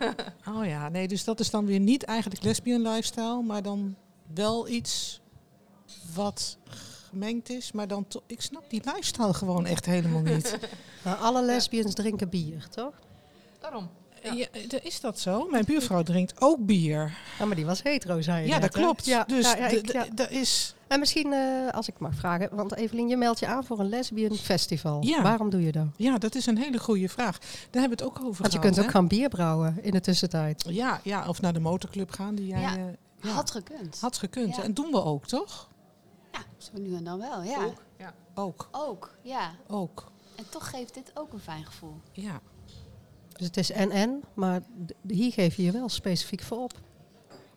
oh 0.56 0.66
ja, 0.66 0.88
nee, 0.88 1.08
dus 1.08 1.24
dat 1.24 1.40
is 1.40 1.50
dan 1.50 1.66
weer 1.66 1.80
niet 1.80 2.02
eigenlijk 2.04 2.42
lesbian 2.42 2.82
lifestyle, 2.82 3.42
maar 3.42 3.62
dan 3.62 3.96
wel 4.34 4.68
iets 4.68 5.20
wat 6.14 6.58
gemengd 7.08 7.50
is, 7.50 7.72
maar 7.72 7.88
dan 7.88 8.06
toch... 8.06 8.22
Ik 8.26 8.40
snap 8.40 8.70
die 8.70 8.82
lifestyle 8.84 9.34
gewoon 9.34 9.66
echt 9.66 9.84
helemaal 9.84 10.22
niet. 10.22 10.58
maar 11.04 11.14
alle 11.14 11.44
lesbians 11.44 11.86
ja. 11.86 11.92
drinken 11.92 12.28
bier, 12.28 12.68
toch? 12.68 12.92
Daarom. 13.64 13.88
Ja, 14.22 14.46
eh, 14.52 14.84
is 14.84 15.00
dat 15.00 15.18
zo? 15.18 15.48
Mijn 15.50 15.64
buurvrouw 15.64 16.02
drinkt 16.02 16.40
ook 16.40 16.66
bier. 16.66 17.16
Ja, 17.38 17.44
maar 17.44 17.56
die 17.56 17.66
was 17.66 17.82
hetero, 17.82 18.20
zei 18.20 18.40
je 18.42 18.46
Ja, 18.48 18.58
net, 18.58 18.72
dat 18.72 18.80
klopt. 18.82 19.04
Ja, 19.04 19.24
dus 19.24 19.50
ja, 19.52 19.56
ja, 19.56 19.68
de- 19.68 19.76
ik- 19.76 19.86
de- 19.86 19.92
ja. 19.92 20.06
dat 20.14 20.30
is... 20.30 20.74
En 20.86 20.98
misschien, 21.00 21.32
eh, 21.32 21.68
als 21.70 21.88
ik 21.88 21.98
mag 21.98 22.14
vragen, 22.14 22.48
want 22.56 22.74
Evelien, 22.74 23.08
je 23.08 23.16
meldt 23.16 23.38
je 23.38 23.46
aan 23.46 23.64
voor 23.64 23.78
een 23.80 23.88
lesbian 23.88 24.34
festival. 24.36 25.02
Ja. 25.04 25.22
Waarom 25.22 25.50
doe 25.50 25.62
je 25.62 25.72
dat? 25.72 25.86
Ja, 25.96 26.18
dat 26.18 26.34
is 26.34 26.46
een 26.46 26.56
hele 26.58 26.78
goede 26.78 27.08
vraag. 27.08 27.38
Daar 27.38 27.48
hebben 27.82 27.98
we 27.98 28.04
het 28.04 28.12
ook 28.14 28.16
over 28.24 28.42
Want 28.42 28.52
je 28.52 28.58
gehad, 28.58 28.60
kunt 28.60 28.78
ook 28.78 28.84
hè? 28.84 28.90
gaan 28.90 29.08
bier 29.08 29.28
brouwen 29.28 29.78
in 29.82 29.90
de 29.90 30.00
tussentijd. 30.00 30.64
Ja, 30.68 31.00
ja, 31.02 31.28
of 31.28 31.40
naar 31.40 31.52
de 31.52 31.60
motorclub 31.60 32.10
gaan 32.10 32.34
die 32.34 32.46
jij... 32.46 32.60
Ja. 32.60 32.76
eh, 32.76 32.82
ja, 33.22 33.28
Had 33.30 33.50
gekund. 33.50 34.00
had 34.00 34.18
gekund. 34.18 34.56
Ja. 34.56 34.62
En 34.62 34.74
doen 34.74 34.90
we 34.90 35.02
ook, 35.04 35.26
toch? 35.26 35.68
Ja, 36.32 36.40
zo 36.58 36.70
nu 36.78 36.94
en 36.96 37.04
dan 37.04 37.18
wel, 37.18 37.42
ja. 37.42 37.64
Ook, 37.64 37.82
ja. 37.98 38.14
Ook, 38.34 38.68
Ook, 38.72 39.14
ja. 39.22 39.50
ook. 39.68 40.12
En 40.36 40.44
toch 40.48 40.70
geeft 40.70 40.94
dit 40.94 41.10
ook 41.14 41.32
een 41.32 41.40
fijn 41.40 41.64
gevoel. 41.64 42.00
Ja. 42.12 42.40
Dus 43.36 43.46
het 43.46 43.56
is 43.56 43.70
en-en, 43.70 44.22
maar 44.34 44.62
hier 45.08 45.32
geef 45.32 45.56
je 45.56 45.62
je 45.62 45.70
wel 45.72 45.88
specifiek 45.88 46.42
voor 46.42 46.58
op. 46.58 46.72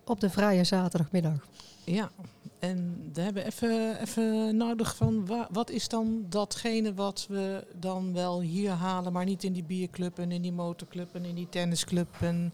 Op 0.05 0.19
de 0.19 0.29
vrije 0.29 0.63
zaterdagmiddag. 0.63 1.47
Ja, 1.83 2.11
en 2.59 3.09
we 3.13 3.21
hebben 3.21 3.45
even, 3.45 4.01
even 4.01 4.57
nodig 4.57 4.95
van 4.95 5.25
wa- 5.25 5.47
wat 5.51 5.69
is 5.69 5.87
dan 5.87 6.25
datgene 6.29 6.93
wat 6.93 7.25
we 7.29 7.67
dan 7.75 8.13
wel 8.13 8.41
hier 8.41 8.71
halen, 8.71 9.13
maar 9.13 9.25
niet 9.25 9.43
in 9.43 9.53
die 9.53 9.63
bierclub 9.63 10.19
en 10.19 10.31
in 10.31 10.41
die 10.41 10.51
motorclub 10.51 11.15
en 11.15 11.25
in 11.25 11.35
die 11.35 11.49
tennisclub. 11.49 12.15
En, 12.21 12.53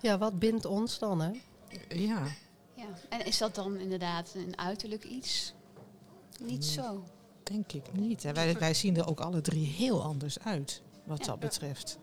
Ja, 0.00 0.18
wat 0.18 0.38
bindt 0.38 0.64
ons 0.64 0.98
dan, 0.98 1.20
hè? 1.20 1.30
ja, 1.88 2.22
Ja. 2.76 2.84
En 3.08 3.26
is 3.26 3.38
dat 3.38 3.54
dan 3.54 3.76
inderdaad 3.78 4.32
een 4.34 4.58
uiterlijk 4.58 5.04
iets? 5.04 5.54
Niet 6.42 6.64
zo. 6.64 7.04
denk 7.42 7.72
ik 7.72 7.92
niet. 7.92 8.22
hè. 8.22 8.32
Wij, 8.32 8.58
wij 8.58 8.74
zien 8.74 8.96
er 8.96 9.06
ook 9.08 9.20
alle 9.20 9.40
drie 9.40 9.66
heel 9.66 10.02
anders 10.02 10.38
uit, 10.38 10.82
wat 11.04 11.18
Ja. 11.18 11.24
dat 11.24 11.38
betreft. 11.40 11.98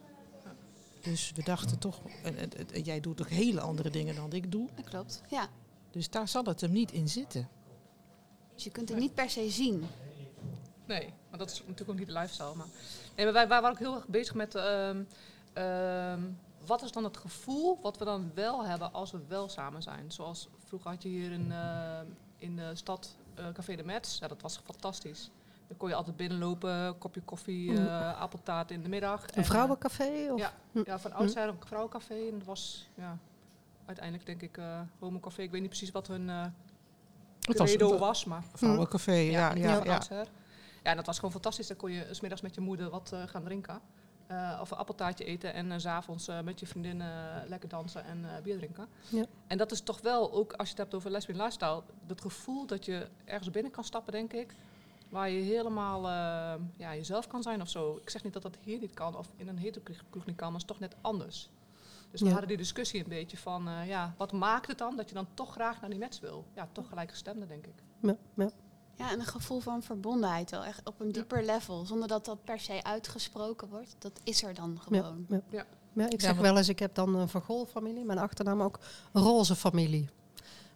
Dus 1.01 1.31
we 1.36 1.43
dachten 1.43 1.79
toch, 1.79 2.00
en, 2.24 2.38
en- 2.38 2.72
en 2.74 2.81
jij 2.81 3.00
doet 3.00 3.22
ook 3.22 3.29
hele 3.29 3.62
andere 3.62 3.89
dingen 3.89 4.15
dan 4.15 4.34
ik 4.34 4.51
doe. 4.51 4.70
Dat 4.75 4.86
klopt. 4.89 5.22
Ja. 5.29 5.48
Dus 5.91 6.10
daar 6.10 6.27
zal 6.27 6.43
het 6.43 6.62
hem 6.62 6.72
niet 6.72 6.91
in 6.91 7.10
zitten. 7.10 7.50
Dus 8.53 8.63
je 8.63 8.70
kunt 8.70 8.89
het 8.89 8.98
niet 8.98 9.13
per 9.13 9.29
se 9.29 9.50
zien. 9.50 9.86
Nee, 10.86 11.13
maar 11.29 11.39
dat 11.39 11.51
is 11.51 11.60
natuurlijk 11.60 11.89
ook 11.89 11.98
niet 11.98 12.08
de 12.08 12.13
lifestyle. 12.13 12.55
Maar, 12.55 12.67
nee, 13.15 13.25
maar 13.25 13.34
wij, 13.34 13.48
wij 13.48 13.62
waren 13.62 13.70
ook 13.75 13.79
heel 13.79 13.96
erg 13.96 14.08
bezig 14.08 14.34
met 14.36 14.55
ehm, 14.55 15.03
ehm, 15.53 16.22
wat 16.65 16.81
is 16.84 16.91
dan 16.91 17.03
het 17.03 17.17
gevoel 17.17 17.79
wat 17.81 17.98
we 17.98 18.05
dan 18.05 18.31
wel 18.34 18.65
hebben 18.65 18.93
als 18.93 19.12
we 19.12 19.20
wel 19.27 19.50
samen 19.50 19.81
zijn. 19.81 20.12
Zoals 20.12 20.48
vroeger 20.65 20.89
had 20.91 21.03
je 21.03 21.10
hier 21.10 21.31
in, 21.31 21.51
eh, 21.51 22.00
in 22.38 22.55
de 22.55 22.75
stad 22.75 23.15
eh, 23.36 23.46
Café 23.53 23.75
de 23.75 23.84
Mets. 23.84 24.17
Ja, 24.20 24.27
dat 24.27 24.41
was 24.41 24.60
fantastisch. 24.63 25.29
Dan 25.72 25.80
kon 25.80 25.90
je 25.90 25.96
altijd 25.96 26.16
binnenlopen, 26.18 26.98
kopje 26.98 27.22
koffie, 27.22 27.78
eh, 27.78 28.20
appeltaart 28.22 28.72
in 28.72 28.84
de 28.84 28.90
middag. 28.90 29.24
Een 29.24 29.34
En, 29.34 29.46
vrouwencafé? 29.46 30.32
Of? 30.32 30.40
ja. 30.40 30.54
Hm. 30.72 30.82
Ja, 30.86 31.00
van 31.00 31.13
oudsher 31.13 31.48
een 31.48 31.56
vrouwencafé. 31.66 32.28
En 32.28 32.38
dat 32.38 32.48
was 32.48 32.90
ja, 32.96 33.18
uiteindelijk 33.86 34.25
denk 34.25 34.42
ik 34.42 34.58
eh 34.58 34.80
homocafé. 35.00 35.42
Ik 35.42 35.51
weet 35.51 35.60
niet 35.62 35.70
precies 35.70 35.92
wat 35.92 36.08
hun 36.08 36.30
eh 36.30 36.46
Het 37.42 37.58
was 37.58 37.70
credo 37.70 37.92
een 37.94 38.00
was, 38.00 38.25
maar... 38.25 38.44
vrouwencafé, 38.54 39.12
ja, 39.12 39.56
ja, 39.56 39.75
van 39.75 39.86
ja. 39.86 39.94
oudsher. 39.94 40.28
Ja, 40.84 40.90
en 40.90 40.96
dat 40.96 41.06
was 41.06 41.16
gewoon 41.16 41.32
fantastisch. 41.32 41.68
Dan 41.68 41.78
kon 41.78 41.92
je 41.92 42.08
smiddags 42.12 42.42
met 42.42 42.56
je 42.56 42.62
moeder 42.62 42.90
wat 42.90 43.12
eh, 43.13 43.24
gaan 43.28 43.44
drinken. 43.44 43.80
Eh, 44.28 44.58
of 44.62 44.72
een 44.72 44.78
appeltaartje 44.78 45.25
eten 45.25 45.54
en 45.54 45.72
eh, 45.72 45.78
s 45.78 45.82
s'avonds 45.82 46.28
eh, 46.28 46.42
met 46.42 46.60
je 46.60 46.68
vriendin 46.68 47.01
eh, 47.01 47.08
lekker 47.48 47.70
dansen 47.70 48.06
en 48.06 48.25
eh, 48.25 48.42
bier 48.44 48.58
drinken. 48.58 48.88
Ja. 49.10 49.25
En 49.48 49.58
dat 49.58 49.72
is 49.72 49.82
toch 49.82 50.01
wel, 50.01 50.32
ook 50.34 50.54
als 50.54 50.68
je 50.68 50.74
het 50.74 50.84
hebt 50.84 50.94
over 50.94 51.12
lesbian 51.12 51.38
lifestyle, 51.38 51.84
dat 52.08 52.22
gevoel 52.22 52.66
dat 52.66 52.86
je 52.86 53.08
ergens 53.25 53.51
binnen 53.51 53.72
kan 53.72 53.84
stappen, 53.84 54.12
denk 54.13 54.34
ik. 54.34 54.56
Waar 55.12 55.30
je 55.30 55.41
helemaal 55.41 55.98
eh, 56.08 56.62
ja, 56.77 56.96
jezelf 56.96 57.27
kan 57.27 57.44
zijn 57.44 57.62
of 57.62 57.70
zo. 57.70 57.98
Ik 58.01 58.10
zeg 58.10 58.24
niet 58.24 58.34
dat 58.34 58.41
dat 58.41 58.58
hier 58.63 58.80
niet 58.80 58.94
kan 58.94 59.18
of 59.18 59.27
in 59.36 59.48
een 59.48 59.58
hetero-kroeg 59.58 60.25
niet 60.25 60.36
kan, 60.36 60.51
maar 60.51 60.62
het 60.62 60.70
is 60.70 60.77
toch 60.77 60.89
net 60.89 60.96
anders. 61.01 61.50
Dus 62.12 62.20
we 62.20 62.25
Ja. 62.25 62.32
hadden 62.32 62.50
die 62.50 62.58
discussie 62.58 63.03
een 63.03 63.10
beetje 63.10 63.38
van, 63.38 63.68
eh, 63.68 63.88
ja, 63.88 64.13
wat 64.18 64.32
maakt 64.32 64.68
het 64.68 64.77
dan 64.77 64.96
dat 64.96 65.08
je 65.10 65.15
dan 65.15 65.27
toch 65.34 65.51
graag 65.51 65.82
naar 65.82 65.89
die 65.89 66.00
match 66.00 66.20
wil? 66.20 66.46
Ja, 66.56 66.68
toch 66.72 66.88
gelijkgestemde, 66.88 67.46
denk 67.46 67.65
ik. 67.68 67.84
Ja, 68.01 68.15
ja. 68.36 68.50
Ja, 68.96 69.12
en 69.12 69.20
een 69.20 69.25
gevoel 69.25 69.60
van 69.60 69.84
verbondenheid 69.84 70.51
wel 70.51 70.63
echt 70.65 70.88
op 70.88 71.00
een 71.00 71.12
dieper 71.12 71.46
level. 71.46 71.86
Zonder 71.86 72.08
dat 72.08 72.25
dat 72.25 72.44
per 72.44 72.60
se 72.60 72.84
uitgesproken 72.84 73.68
wordt. 73.70 73.96
Dat 74.00 74.20
is 74.24 74.44
er 74.44 74.53
dan 74.53 74.80
gewoon. 74.82 75.25
Ja. 75.30 75.41
Ja. 75.50 75.65
Ja, 75.94 76.10
ik 76.10 76.22
zeg 76.22 76.38
wel 76.38 76.58
eens, 76.58 76.70
ik 76.70 76.80
heb 76.80 76.96
dan 76.96 77.15
een 77.15 77.30
Van 77.30 77.41
Gogh 77.41 77.72
familie, 77.72 78.06
mijn 78.06 78.20
achternaam 78.20 78.62
ook 78.62 78.80
een 79.12 79.22
roze 79.22 79.56
familie. 79.56 80.10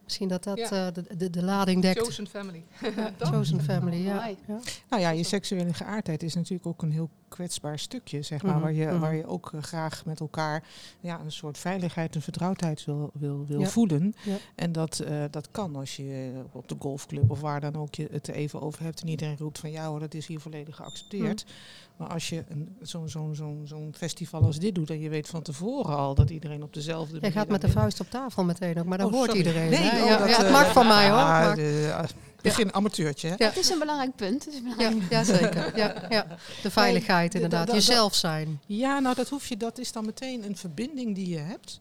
Misschien 0.05 0.27
dat 0.27 0.43
dat 0.43 0.57
Ja. 0.57 0.87
eh, 0.87 0.93
de, 0.93 1.17
de, 1.17 1.29
de 1.29 1.43
lading 1.43 1.81
dekt. 1.81 1.99
Chosen 1.99 2.27
family. 2.27 2.63
Ja, 2.95 3.11
chosen 3.19 3.61
family, 3.61 3.97
ja. 4.05 4.27
Ja. 4.47 4.59
Nou 4.89 5.01
ja, 5.01 5.09
je 5.09 5.23
seksuele 5.23 5.73
geaardheid 5.73 6.23
is 6.23 6.33
natuurlijk 6.35 6.65
ook 6.67 6.81
een 6.81 6.91
heel 6.91 7.09
kwetsbaar 7.27 7.79
stukje, 7.79 8.21
zeg 8.21 8.43
maar. 8.43 8.51
Mhm, 8.53 8.61
waar, 8.63 8.73
je, 8.73 8.85
mhm. 8.85 8.99
waar 8.99 9.15
je 9.15 9.25
ook 9.27 9.51
eh, 9.53 9.61
graag 9.61 10.05
met 10.05 10.19
elkaar 10.19 10.63
ja, 10.99 11.19
een 11.19 11.31
soort 11.31 11.57
veiligheid 11.57 12.15
en 12.15 12.21
vertrouwdheid 12.21 12.85
wil, 12.85 13.09
wil, 13.13 13.45
wil 13.47 13.59
Ja. 13.59 13.67
voelen. 13.67 14.13
Ja. 14.23 14.35
En 14.55 14.71
dat, 14.71 14.99
eh, 14.99 15.23
dat 15.31 15.47
kan 15.51 15.75
als 15.75 15.95
je 15.95 16.31
op 16.51 16.67
de 16.67 16.75
golfclub 16.79 17.29
of 17.31 17.41
waar 17.41 17.61
dan 17.61 17.75
ook 17.75 17.95
je 17.95 18.07
het 18.11 18.27
even 18.27 18.61
over 18.61 18.83
hebt. 18.83 19.01
En 19.01 19.07
iedereen 19.07 19.37
roept 19.37 19.59
van 19.59 19.71
ja 19.71 19.87
hoor, 19.87 19.99
dat 19.99 20.13
is 20.13 20.27
hier 20.27 20.39
volledig 20.39 20.75
geaccepteerd. 20.75 21.43
Mhm. 21.45 21.53
Maar 21.97 22.07
als 22.07 22.29
je 22.29 22.43
een- 22.49 22.75
zo'n 22.81 23.09
zo'n 23.09 23.35
zo'n 23.35 23.61
zo'n 23.63 23.93
festival 23.97 24.43
als 24.43 24.59
dit 24.59 24.75
doet 24.75 24.89
en 24.89 24.99
je 24.99 25.09
weet 25.09 25.27
van 25.27 25.41
tevoren 25.41 25.95
al 25.97 26.15
dat 26.15 26.29
iedereen 26.29 26.63
op 26.63 26.73
dezelfde 26.73 27.11
Jij 27.11 27.19
manier 27.19 27.37
gaat 27.37 27.47
met 27.47 27.61
de 27.61 27.69
vuist 27.69 27.99
op 27.99 28.09
tafel 28.09 28.43
meteen 28.43 28.79
ook, 28.79 28.85
maar 28.85 28.97
dat 28.97 29.07
Oh, 29.07 29.13
hoort 29.13 29.29
sorry. 29.31 29.45
iedereen. 29.45 29.69
Nee, 29.69 29.94
ja, 29.97 30.17
dat, 30.17 30.29
ja, 30.29 30.37
het 30.37 30.45
eh, 30.45 30.51
mag 30.51 30.71
van 30.71 30.87
mij 30.87 31.09
hoor. 31.09 31.57
eh, 31.57 32.03
begin 32.41 32.73
amateurtje, 32.73 33.27
hè? 33.27 33.35
Ja. 33.37 33.47
Het 33.47 33.57
is 33.57 33.69
een 33.69 33.79
belangrijk 33.79 34.15
punt. 34.15 34.45
Het 34.45 34.53
is 34.53 34.59
een 34.59 34.75
belangrijk 34.77 35.11
ja, 35.11 35.17
ja, 35.17 35.23
zeker. 35.23 35.77
Ja, 35.77 36.05
ja. 36.09 36.27
De 36.63 36.71
veiligheid 36.71 37.33
Nee, 37.33 37.43
inderdaad. 37.43 37.71
Jezelf 37.75 38.15
zijn. 38.15 38.61
Ja, 38.65 38.99
nou 38.99 39.15
dat 39.15 39.29
hoef 39.29 39.47
je, 39.47 39.57
dat 39.57 39.77
is 39.77 39.91
dan 39.91 40.05
meteen 40.05 40.45
een 40.45 40.57
verbinding 40.57 41.15
die 41.15 41.29
je 41.29 41.37
hebt. 41.37 41.79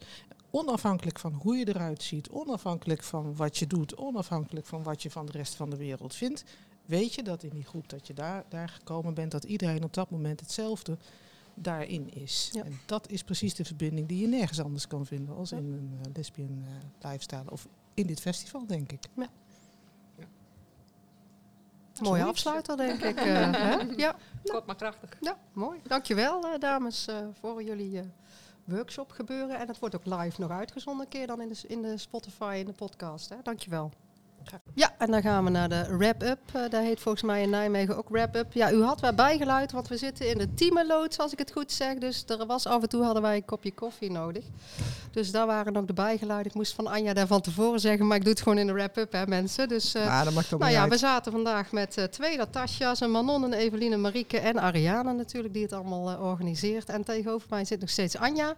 Onafhankelijk 0.51 1.19
van 1.19 1.33
hoe 1.33 1.57
je 1.57 1.69
eruit 1.69 2.03
ziet, 2.03 2.29
onafhankelijk 2.31 3.03
van 3.03 3.37
wat 3.37 3.59
je 3.59 3.67
doet, 3.67 3.97
onafhankelijk 3.97 4.67
van 4.67 4.83
wat 4.83 5.03
je 5.03 5.11
van 5.11 5.27
de 5.27 5.33
rest 5.33 5.55
van 5.55 5.71
de 5.71 5.77
wereld 5.77 6.15
vindt, 6.15 6.45
weet 6.87 7.15
je 7.15 7.23
dat 7.23 7.43
in 7.43 7.51
die 7.53 7.65
groep 7.65 7.89
dat 7.89 8.07
je 8.07 8.15
daar, 8.15 8.45
daar 8.49 8.69
gekomen 8.69 9.15
bent, 9.15 9.31
dat 9.31 9.45
iedereen 9.45 9.85
op 9.85 9.95
dat 9.95 10.11
moment 10.11 10.41
hetzelfde 10.41 10.99
daarin 11.55 12.15
is. 12.15 12.51
Ja. 12.53 12.65
En 12.65 12.81
dat 12.87 13.09
is 13.09 13.23
precies 13.23 13.55
de 13.55 13.65
verbinding 13.65 14.09
die 14.09 14.21
je 14.21 14.27
nergens 14.27 14.61
anders 14.61 14.87
kan 14.87 15.07
vinden 15.07 15.37
als 15.37 15.53
in 15.53 15.59
een 15.59 15.99
eh, 16.03 16.11
lesbian 16.15 16.65
eh, 16.65 17.11
lifestyle 17.11 17.51
of 17.51 17.67
in 17.95 18.07
dit 18.07 18.21
festival, 18.21 18.67
denk 18.67 18.93
ik. 18.93 19.01
Mooie 19.15 19.29
Zoiets. 22.21 22.25
afsluiter, 22.25 22.77
denk 22.77 23.03
ik. 23.03 23.17
eh, 23.27 23.53
hè? 23.53 23.77
Ja, 23.97 24.17
Kort 24.45 24.67
maar 24.67 24.77
krachtig. 24.77 25.11
ja, 25.21 25.39
mooi. 25.53 25.81
Dankjewel, 25.87 26.53
eh, 26.53 26.59
dames, 26.59 27.07
eh, 27.07 27.17
voor 27.41 27.63
jullie 27.63 27.99
eh, 27.99 28.05
workshop 28.65 29.11
gebeuren. 29.11 29.59
En 29.59 29.69
het 29.69 29.79
wordt 29.79 29.95
ook 29.97 30.05
live 30.05 30.41
nog 30.41 30.51
uitgezonden, 30.51 31.05
een 31.05 31.11
keer 31.11 31.27
dan 31.27 31.41
in 31.41 31.49
de, 31.49 31.61
in 31.67 31.83
de 31.83 31.99
Spotify, 31.99 32.57
in 32.59 32.67
de 32.67 32.73
podcast. 32.73 33.29
Hè? 33.29 33.37
Dankjewel. 33.43 33.91
Ja, 34.75 34.95
en 34.99 35.11
dan 35.11 35.23
gaan 35.23 35.45
we 35.45 35.51
naar 35.51 35.69
de 35.69 35.97
wrap-up. 35.97 36.39
Eh 36.53 36.63
dat 36.71 36.83
heet 36.83 37.01
volgens 37.01 37.25
mij 37.25 37.43
in 37.43 37.51
Nijmegen 37.51 37.97
ook 37.97 38.09
wrap-up. 38.09 38.53
Ja, 38.53 38.73
u 38.73 38.83
had 38.83 39.01
wel 39.01 39.15
bijgeluid, 39.15 39.73
want 39.73 39.89
we 39.89 39.97
zitten 39.97 40.31
in 40.31 40.39
de 40.39 40.55
teamenloods, 40.55 41.19
als 41.19 41.33
ik 41.33 41.39
het 41.39 41.53
goed 41.53 41.73
zeg. 41.73 41.99
Dus 41.99 42.25
er 42.27 42.47
was 42.47 42.67
af 42.67 42.83
en 42.83 42.89
toe 42.89 43.03
hadden 43.03 43.23
wij 43.23 43.37
een 43.37 43.45
kopje 43.45 43.73
koffie 43.73 44.11
nodig. 44.11 44.45
Dus 45.11 45.31
daar 45.31 45.47
waren 45.47 45.77
ook 45.77 45.87
de 45.87 45.93
bijgeluiden. 45.93 46.47
Ik 46.51 46.55
moest 46.57 46.75
van 46.75 46.87
Anja 46.87 47.13
daar 47.13 47.27
van 47.27 47.41
tevoren 47.41 47.81
zeggen, 47.81 48.07
maar 48.07 48.17
ik 48.17 48.23
doe 48.23 48.33
het 48.33 48.43
gewoon 48.43 48.59
in 48.59 48.67
de 48.67 48.73
wrap-up, 48.73 49.13
hè 49.13 49.27
mensen. 49.27 49.69
Dus 49.69 49.95
eh, 49.95 50.05
Ja, 50.05 50.25
dat 50.25 50.35
mag 50.35 50.47
toch 50.47 50.61
nou 50.61 50.73
ja, 50.73 50.89
we 50.89 50.97
zaten 50.97 51.33
vandaag 51.33 51.73
met 51.73 51.97
eh, 51.97 52.05
twee 52.05 52.37
Natasja's, 52.37 53.01
een 53.01 53.11
Manon, 53.11 53.43
een 53.43 53.53
Eveline, 53.53 53.97
Marieke 53.97 54.39
en 54.39 54.59
Ariane 54.59 55.13
natuurlijk, 55.13 55.55
die 55.55 55.63
het 55.63 55.73
allemaal 55.73 56.19
organiseert. 56.19 56.89
En 56.89 57.05
tegenover 57.05 57.47
mij 57.51 57.65
zit 57.65 57.81
nog 57.81 57.91
steeds 57.91 58.17
Anja. 58.17 58.57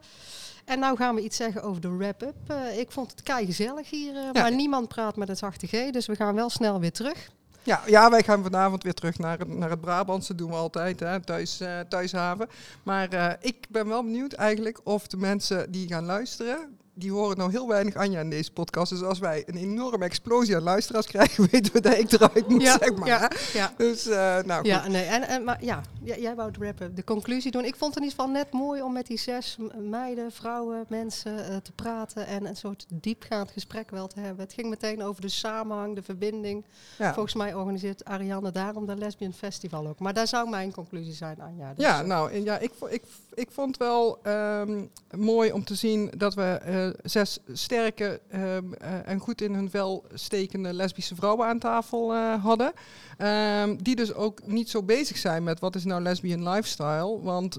En 0.67 0.79
nou 0.79 0.97
gaan 0.97 1.15
we 1.15 1.21
iets 1.21 1.37
zeggen 1.37 1.63
over 1.63 1.81
de 1.81 1.97
wrap-up. 1.97 2.35
Eh, 2.47 2.79
ik 2.79 2.91
vond 2.91 3.11
het 3.11 3.23
kei 3.23 3.47
gezellig 3.47 3.91
hier, 3.91 4.17
eh, 4.17 4.33
maar 4.33 4.53
niemand 4.53 4.89
praat 4.89 5.17
met 5.17 5.29
het 5.29 5.39
zachte 5.39 5.67
G, 5.67 5.91
dus 5.91 6.07
we 6.07 6.17
gaan 6.17 6.35
wel 6.35 6.51
snel 6.51 6.81
weer 6.81 6.93
terug. 6.93 7.31
Ja, 7.63 7.83
ja, 7.87 8.11
wij 8.11 8.23
gaan 8.23 8.43
vanavond 8.43 8.83
weer 8.83 8.95
terug 8.95 9.19
naar 9.19 9.39
het, 9.39 9.49
naar 9.49 9.71
het 9.71 9.81
Brabantse. 9.81 10.29
Dat 10.29 10.39
doen 10.39 10.51
we 10.51 10.57
altijd, 10.57 11.01
hè, 11.01 11.21
thuis, 11.21 11.61
eh, 11.61 11.81
thuishaven. 11.81 12.49
Maar 12.83 13.37
ik 13.41 13.67
ben 13.69 13.89
wel 13.89 14.03
benieuwd 14.03 14.33
eigenlijk 14.33 14.81
of 14.85 15.07
de 15.07 15.17
mensen 15.17 15.73
die 15.73 15.89
gaan 15.89 16.05
luisteren... 16.05 16.79
die 16.99 17.13
horen 17.13 17.37
nou 17.37 17.51
heel 17.51 17.69
weinig 17.69 17.95
Anja 17.95 18.21
in 18.21 18.31
deze 18.31 18.53
podcast. 18.53 18.91
Dus 18.91 19.03
als 19.03 19.19
wij 19.19 19.43
een 19.47 19.57
enorme 19.57 20.05
explosie 20.05 20.57
aan 20.57 20.63
luisteraars 20.63 21.07
krijgen... 21.07 21.49
weten 21.51 21.73
we 21.73 21.81
dat 21.81 21.99
ik 21.99 22.13
eruit 22.13 22.49
moet, 22.49 22.63
Ja, 22.63 22.79
zeg 22.79 22.95
maar. 22.97 23.09
ja, 23.09 23.31
ja. 23.53 23.73
Dus, 23.77 24.07
eh, 24.07 24.39
nou 24.43 24.57
goed. 24.61 24.67
Ja, 24.67 24.89
nee, 24.89 25.05
en, 25.05 25.23
en, 25.23 25.45
maar 25.45 25.65
ja, 25.65 25.81
jij 26.03 26.35
wou 26.35 26.49
het 26.49 26.57
wrap-up, 26.57 26.97
de 26.97 27.05
conclusie 27.05 27.51
doen. 27.51 27.65
Ik 27.65 27.77
vond 27.77 27.95
het 27.95 28.03
in 28.05 28.09
ieder 28.11 28.25
geval 28.25 28.35
net 28.43 28.53
mooi 28.53 28.83
om 28.83 28.93
met 28.93 29.07
die 29.07 29.19
zes 29.19 29.57
meiden, 29.81 30.33
vrouwen, 30.33 30.85
mensen 30.89 31.49
eh, 31.49 31.57
te 31.57 31.73
praten 31.73 32.27
en 32.27 32.47
een 32.47 32.57
soort 32.57 32.87
diepgaand 32.95 33.51
gesprek 33.51 33.91
wel 33.91 34.07
te 34.07 34.21
hebben. 34.21 34.45
Het 34.45 34.55
ging 34.55 34.69
meteen 34.69 35.03
over 35.03 35.21
de 35.23 35.29
samenhang, 35.29 35.95
de 35.95 36.03
verbinding. 36.03 36.65
Volgens 36.99 37.35
mij 37.35 37.55
organiseert 37.55 38.05
Ariane 38.05 38.51
daarom 38.51 38.87
de 38.87 38.97
Lesbian 38.97 39.33
Festival 39.33 39.87
ook. 39.87 39.99
Maar 39.99 40.15
daar 40.15 40.29
zou 40.29 40.49
mijn 40.49 40.73
conclusie 40.73 41.13
zijn, 41.13 41.41
Anja. 41.41 41.73
Dus, 41.75 41.85
Ja, 41.85 42.01
eh, 42.01 42.07
nou, 42.07 42.33
en 42.33 42.45
ja, 42.45 42.59
ik, 42.59 42.73
ik, 42.89 43.03
ik 43.37 43.51
vond 43.51 43.77
wel 43.77 44.19
ehm, 44.23 44.85
mooi 45.17 45.53
om 45.53 45.65
te 45.65 45.75
zien 45.75 46.11
dat 46.17 46.35
we 46.35 46.43
eh, 46.43 46.89
zes 47.03 47.39
sterke 47.53 48.21
ehm, 48.29 48.73
eh, 48.73 49.09
en 49.09 49.19
goed 49.19 49.41
in 49.41 49.55
hun 49.55 49.71
vel 49.71 50.05
stekende 50.15 50.73
lesbische 50.73 51.15
vrouwen 51.15 51.47
aan 51.47 51.59
tafel 51.59 52.13
eh, 52.13 52.43
hadden. 52.43 52.73
Ehm, 53.19 53.77
die 53.77 53.97
dus 53.97 54.15
ook 54.15 54.47
niet 54.47 54.71
zo 54.71 54.83
bezig 54.83 55.17
zijn 55.17 55.43
met 55.43 55.61
wat 55.61 55.75
is 55.75 55.85
nou 55.85 56.03
lesbian 56.03 56.49
lifestyle. 56.49 57.21
Want 57.23 57.59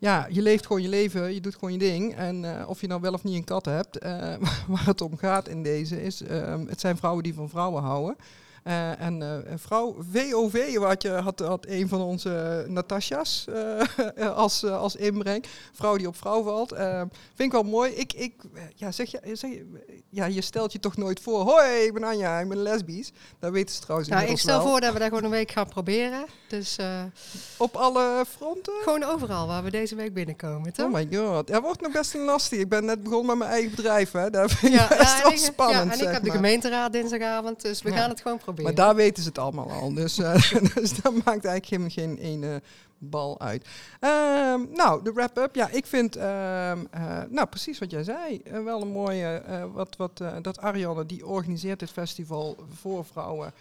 ja, 0.00 0.26
je 0.30 0.42
leeft 0.42 0.66
gewoon 0.66 0.82
je 0.82 0.88
leven, 0.88 1.34
je 1.34 1.40
doet 1.40 1.54
gewoon 1.54 1.72
je 1.72 1.78
ding. 1.78 2.14
En 2.14 2.66
of 2.66 2.80
je 2.80 2.86
nou 2.86 3.00
wel 3.00 3.12
of 3.12 3.24
niet 3.24 3.34
een 3.34 3.44
kat 3.44 3.64
hebt, 3.64 3.98
waar 4.68 4.86
het 4.86 5.00
om 5.00 5.16
gaat 5.16 5.48
in 5.48 5.62
deze 5.62 6.02
is, 6.02 6.20
het 6.68 6.80
zijn 6.80 6.96
vrouwen 6.96 7.22
die 7.22 7.34
van 7.34 7.48
vrouwen 7.48 7.82
houden. 7.82 8.16
Eh, 8.68 9.00
en 9.00 9.22
eh, 9.22 9.50
een 9.50 9.58
vrouw, 9.58 9.96
VOV, 10.12 10.76
wat 10.78 11.02
je 11.02 11.10
had, 11.10 11.38
had 11.38 11.66
een 11.68 11.88
van 11.88 12.00
onze 12.00 12.64
Natasja's 12.68 13.44
eh, 14.14 14.36
als, 14.36 14.62
eh, 14.62 14.78
als 14.80 14.96
inbreng. 14.96 15.44
Vrouw 15.72 15.96
die 15.96 16.06
op 16.06 16.16
vrouw 16.16 16.42
valt. 16.42 16.68
Vind 17.34 17.38
ik 17.38 17.52
wel 17.52 17.62
mooi. 17.62 17.92
Ik, 17.92 18.12
ik, 18.12 18.32
ja, 18.74 18.92
zeg 18.92 19.10
je, 19.10 19.20
zeg 19.32 19.50
je, 19.50 19.66
ja, 20.10 20.24
je 20.24 20.40
stelt 20.40 20.72
je 20.72 20.80
toch 20.80 20.96
nooit 20.96 21.20
voor. 21.20 21.40
Hoi, 21.40 21.70
ik 21.86 21.92
ben 21.92 22.04
Anja, 22.04 22.38
ik 22.40 22.48
ben 22.48 22.62
lesbisch. 22.62 23.12
Dat 23.38 23.52
weten 23.52 23.74
ze 23.74 23.80
trouwens 23.80 24.08
Nou, 24.10 24.26
ik 24.26 24.38
stel 24.38 24.58
wel. 24.58 24.68
voor 24.68 24.80
dat 24.80 24.92
we 24.92 24.98
dat 24.98 25.08
gewoon 25.08 25.24
een 25.24 25.30
week 25.30 25.50
gaan 25.50 25.68
proberen. 25.68 26.24
Dus 26.48 26.76
Op 27.56 27.76
alle 27.76 28.24
fronten? 28.36 28.72
gewoon 28.82 29.02
overal 29.04 29.46
waar 29.46 29.62
we 29.62 29.70
deze 29.70 29.94
week 29.94 30.14
binnenkomen, 30.14 30.72
toch? 30.72 30.86
Oh 30.86 30.92
my 30.92 31.08
god. 31.12 31.46
Dat 31.46 31.62
wordt 31.62 31.80
nog 31.80 31.92
best 31.92 32.14
een 32.14 32.24
lastig. 32.24 32.58
Ik 32.58 32.68
ben 32.68 32.84
net 32.84 33.02
begonnen 33.02 33.26
met 33.26 33.38
mijn 33.38 33.50
eigen 33.50 33.70
bedrijf. 33.76 34.12
Hè. 34.12 34.30
Dat 34.30 34.50
vind 34.52 34.72
ik 34.74 34.78
ja, 34.78 34.88
best 34.98 35.16
ja, 35.16 35.22
wel 35.22 35.30
en 35.30 35.36
ik, 35.36 35.42
spannend. 35.44 35.84
ja, 35.94 36.00
en 36.00 36.06
ik 36.06 36.12
heb 36.12 36.22
de 36.24 36.30
gemeenteraad 36.30 36.92
dinsdagavond, 36.92 37.62
dus 37.62 37.82
we 37.82 37.90
Ja. 37.90 37.96
gaan 37.96 38.08
het 38.10 38.20
gewoon 38.20 38.38
proberen. 38.38 38.56
Maar 38.62 38.74
daar 38.74 38.94
weten 38.94 39.22
ze 39.22 39.28
het 39.28 39.38
allemaal 39.38 39.70
al. 39.70 39.94
Dus, 39.94 40.18
eh, 40.18 40.50
dus 40.74 41.02
dat 41.02 41.12
maakt 41.12 41.44
eigenlijk 41.44 41.66
geen, 41.66 41.90
geen 41.90 42.16
ene 42.18 42.62
bal 42.98 43.40
uit. 43.40 43.66
Ehm, 44.00 44.60
nou, 44.72 45.02
de 45.04 45.12
wrap-up. 45.12 45.54
Ja, 45.54 45.68
ik 45.70 45.86
vind, 45.86 46.16
ehm, 46.16 46.84
eh, 46.90 47.20
nou 47.28 47.46
precies 47.46 47.78
wat 47.78 47.90
jij 47.90 48.02
zei, 48.04 48.40
eh, 48.44 48.62
wel 48.64 48.82
een 48.82 48.88
mooie, 48.92 49.42
wat, 49.72 49.96
wat, 49.96 50.22
dat 50.42 50.60
Ariane, 50.60 51.06
die 51.06 51.26
organiseert 51.26 51.78
dit 51.80 51.90
festival 51.90 52.56
voor 52.80 53.04
vrouwen, 53.04 53.52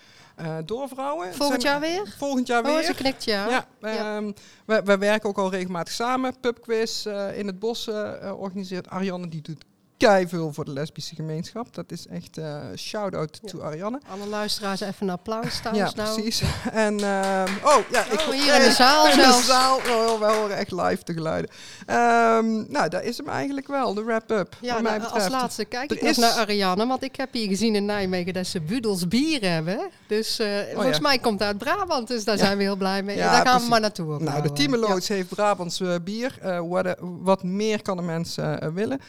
door 0.65 0.87
vrouwen. 0.87 1.33
Volgend 1.33 1.61
jaar 1.61 1.79
weer? 1.79 2.15
Volgend 2.17 2.47
jaar 2.47 2.65
Oh, 2.65 2.73
weer. 2.73 2.83
ze 2.83 2.93
knikt 2.93 3.23
ja. 3.23 3.49
Ja, 3.49 3.67
Ja. 3.79 4.15
ehm, 4.17 4.31
we, 4.65 4.81
we 4.83 4.97
werken 4.97 5.29
ook 5.29 5.37
al 5.37 5.51
regelmatig 5.51 5.93
samen. 5.93 6.39
Pubquiz 6.39 7.05
in 7.35 7.47
het 7.47 7.59
bos 7.59 7.87
eh, 7.87 8.39
organiseert 8.39 8.87
Ariane. 8.89 9.27
Die 9.27 9.41
doet 9.41 9.63
veel 9.99 10.53
voor 10.53 10.65
de 10.65 10.71
lesbische 10.71 11.15
gemeenschap. 11.15 11.75
Dat 11.75 11.91
is 11.91 12.07
echt 12.07 12.37
eh 12.37 12.59
shout-out 12.75 13.39
Ja. 13.41 13.49
to 13.49 13.61
Ariane. 13.61 13.99
Alle 14.11 14.27
luisteraars 14.29 14.81
even 14.81 14.95
een 15.07 15.09
applaus 15.09 15.59
Ja, 15.63 15.71
thuis 15.71 15.93
nou. 15.93 16.13
precies. 16.13 16.41
En, 16.71 16.99
ehm, 16.99 17.49
oh, 17.63 17.75
ja, 17.91 18.03
ik 18.11 18.19
Oh, 18.19 18.29
hier 18.29 18.55
in 18.55 18.61
de 18.61 18.71
zaal 18.83 19.05
in 19.09 19.15
de 19.15 19.21
zelfs. 19.23 19.45
zaal. 19.45 19.75
Oh, 19.77 20.19
we 20.19 20.25
horen 20.25 20.57
echt 20.57 20.71
live 20.71 21.03
de 21.03 21.13
geluiden. 21.13 21.51
Ehm, 21.85 22.71
nou, 22.71 22.89
dat 22.89 23.03
is 23.03 23.17
hem 23.17 23.27
eigenlijk 23.29 23.67
wel, 23.67 23.93
de 23.93 24.03
wrap-up. 24.03 24.55
Ja, 24.61 24.79
nou, 24.81 25.01
als 25.03 25.27
laatste 25.27 25.65
kijk 25.65 25.91
Er 25.91 25.97
ik 25.97 26.03
is- 26.03 26.17
naar 26.17 26.31
Ariane, 26.33 26.87
want 26.87 27.03
ik 27.03 27.15
heb 27.15 27.33
hier 27.33 27.47
gezien 27.47 27.75
in 27.75 27.85
Nijmegen 27.85 28.33
dat 28.33 28.47
ze 28.47 28.61
Budels 28.61 29.07
bier 29.07 29.49
hebben. 29.51 29.79
Dus 30.07 30.39
eh, 30.39 30.47
volgens 30.73 30.97
ja. 30.97 31.01
mij 31.01 31.19
komt 31.19 31.39
het 31.39 31.47
uit 31.47 31.57
Brabant, 31.57 32.07
dus 32.07 32.23
daar 32.23 32.37
Ja. 32.37 32.43
zijn 32.45 32.57
we 32.57 32.63
heel 32.63 32.75
blij 32.75 33.03
mee. 33.03 33.15
Ja, 33.17 33.23
daar 33.23 33.33
gaan 33.33 33.43
precies. 33.43 33.63
we 33.63 33.69
maar 33.69 33.79
naartoe. 33.79 34.05
Nou, 34.05 34.19
de 34.19 34.25
opbouwen. 34.25 34.53
Tiemeloods 34.53 35.07
heeft 35.07 35.29
Brabants 35.29 35.79
eh, 35.79 35.95
bier. 36.03 36.37
Eh, 36.41 36.59
wat, 36.67 36.95
wat 36.99 37.43
meer 37.43 37.81
kan 37.81 37.97
de 37.97 38.03
mensen 38.03 38.61
eh, 38.61 38.69
willen. 38.73 38.99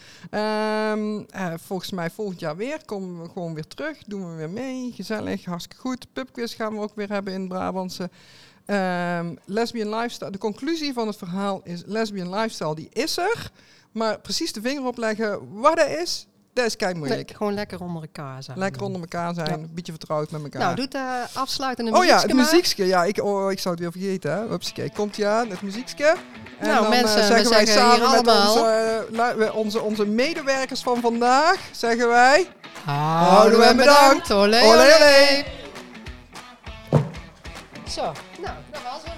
Ehm, 0.79 1.23
eh, 1.31 1.55
volgens 1.57 1.91
mij 1.91 2.11
volgend 2.11 2.41
jaar 2.41 2.57
weer. 2.57 2.85
Komen 2.85 3.23
we 3.23 3.29
gewoon 3.29 3.55
weer 3.55 3.67
terug. 3.67 3.99
Doen 4.07 4.31
we 4.31 4.37
weer 4.37 4.51
mee. 4.51 4.93
Gezellig, 4.93 5.45
hartstikke 5.45 5.81
goed. 5.81 6.13
Pubquiz 6.13 6.57
gaan 6.57 6.75
we 6.75 6.81
ook 6.81 6.95
weer 6.95 7.09
hebben 7.09 7.33
in 7.33 7.49
Brabantse. 7.49 8.11
Ehm, 8.65 9.35
lesbian 9.45 9.95
lifestyle. 9.95 10.31
De 10.31 10.39
conclusie 10.39 10.93
van 10.93 11.07
het 11.07 11.17
verhaal 11.17 11.61
is: 11.65 11.83
lesbian 11.87 12.31
lifestyle 12.31 12.75
die 12.75 12.89
is 12.93 13.17
er. 13.17 13.51
Maar 13.93 14.21
precies 14.21 14.53
de 14.53 14.61
vinger 14.61 14.87
opleggen 14.87 15.61
waar 15.61 15.77
dat 15.77 15.89
is, 15.89 16.27
dat 16.53 16.65
is 16.67 16.77
kei 16.77 16.91
Nee, 16.93 16.99
moeilijk. 17.01 17.33
gewoon 17.37 17.55
lekker 17.55 17.81
onder 17.81 18.03
elkaar 18.03 18.43
zijn. 18.43 18.59
Lekker 18.59 18.83
onder 18.83 19.01
elkaar 19.01 19.35
zijn, 19.35 19.47
Ja. 19.49 19.53
een 19.55 19.71
beetje 19.75 19.93
vertrouwd 19.93 20.31
met 20.31 20.43
elkaar. 20.43 20.61
Nou, 20.61 20.75
doet 20.75 20.95
uh, 20.95 21.03
afsluitende 21.35 21.91
Oh 21.91 22.05
ja, 22.05 22.15
muziekje 22.15 22.37
het 22.37 22.51
muziekje. 22.51 22.87
Ja, 22.87 23.05
ik, 23.05 23.23
oh, 23.23 23.51
ik 23.51 23.59
zou 23.59 23.75
het 23.75 23.83
weer 23.85 23.93
vergeten. 23.93 24.33
Hè. 24.33 24.49
Hupsakee, 24.49 24.91
komt 24.95 25.17
ja 25.17 25.39
aan, 25.39 25.49
het 25.51 25.63
muziekje. 25.63 26.17
En 26.59 26.69
Nou, 26.69 26.81
dan 26.81 26.91
mensen, 26.91 27.09
eh, 27.23 27.29
we 27.29 27.35
zeggen 27.35 27.51
wij 27.51 27.67
zeggen 27.67 27.85
hier 27.91 27.99
samen 27.99 28.11
met 28.11 28.29
allemaal- 28.29 28.53
onze, 28.53 29.05
eh, 29.19 29.37
lu- 29.37 29.49
onze, 29.49 29.81
onze 29.81 30.07
medewerkers 30.07 30.83
van 30.83 31.01
vandaag, 31.01 31.61
zeggen 31.73 32.09
wij... 32.09 32.47
Houden 32.85 33.59
we 33.59 33.65
en 33.65 33.77
bedankt. 33.77 34.31
Olé, 34.33 34.41
Olé, 34.43 34.63
olé. 34.63 34.95
olé. 34.97 35.45
Zo, 37.89 38.03
nou, 38.03 38.55
dat 38.71 38.83
was 38.83 39.01
hem. 39.05 39.17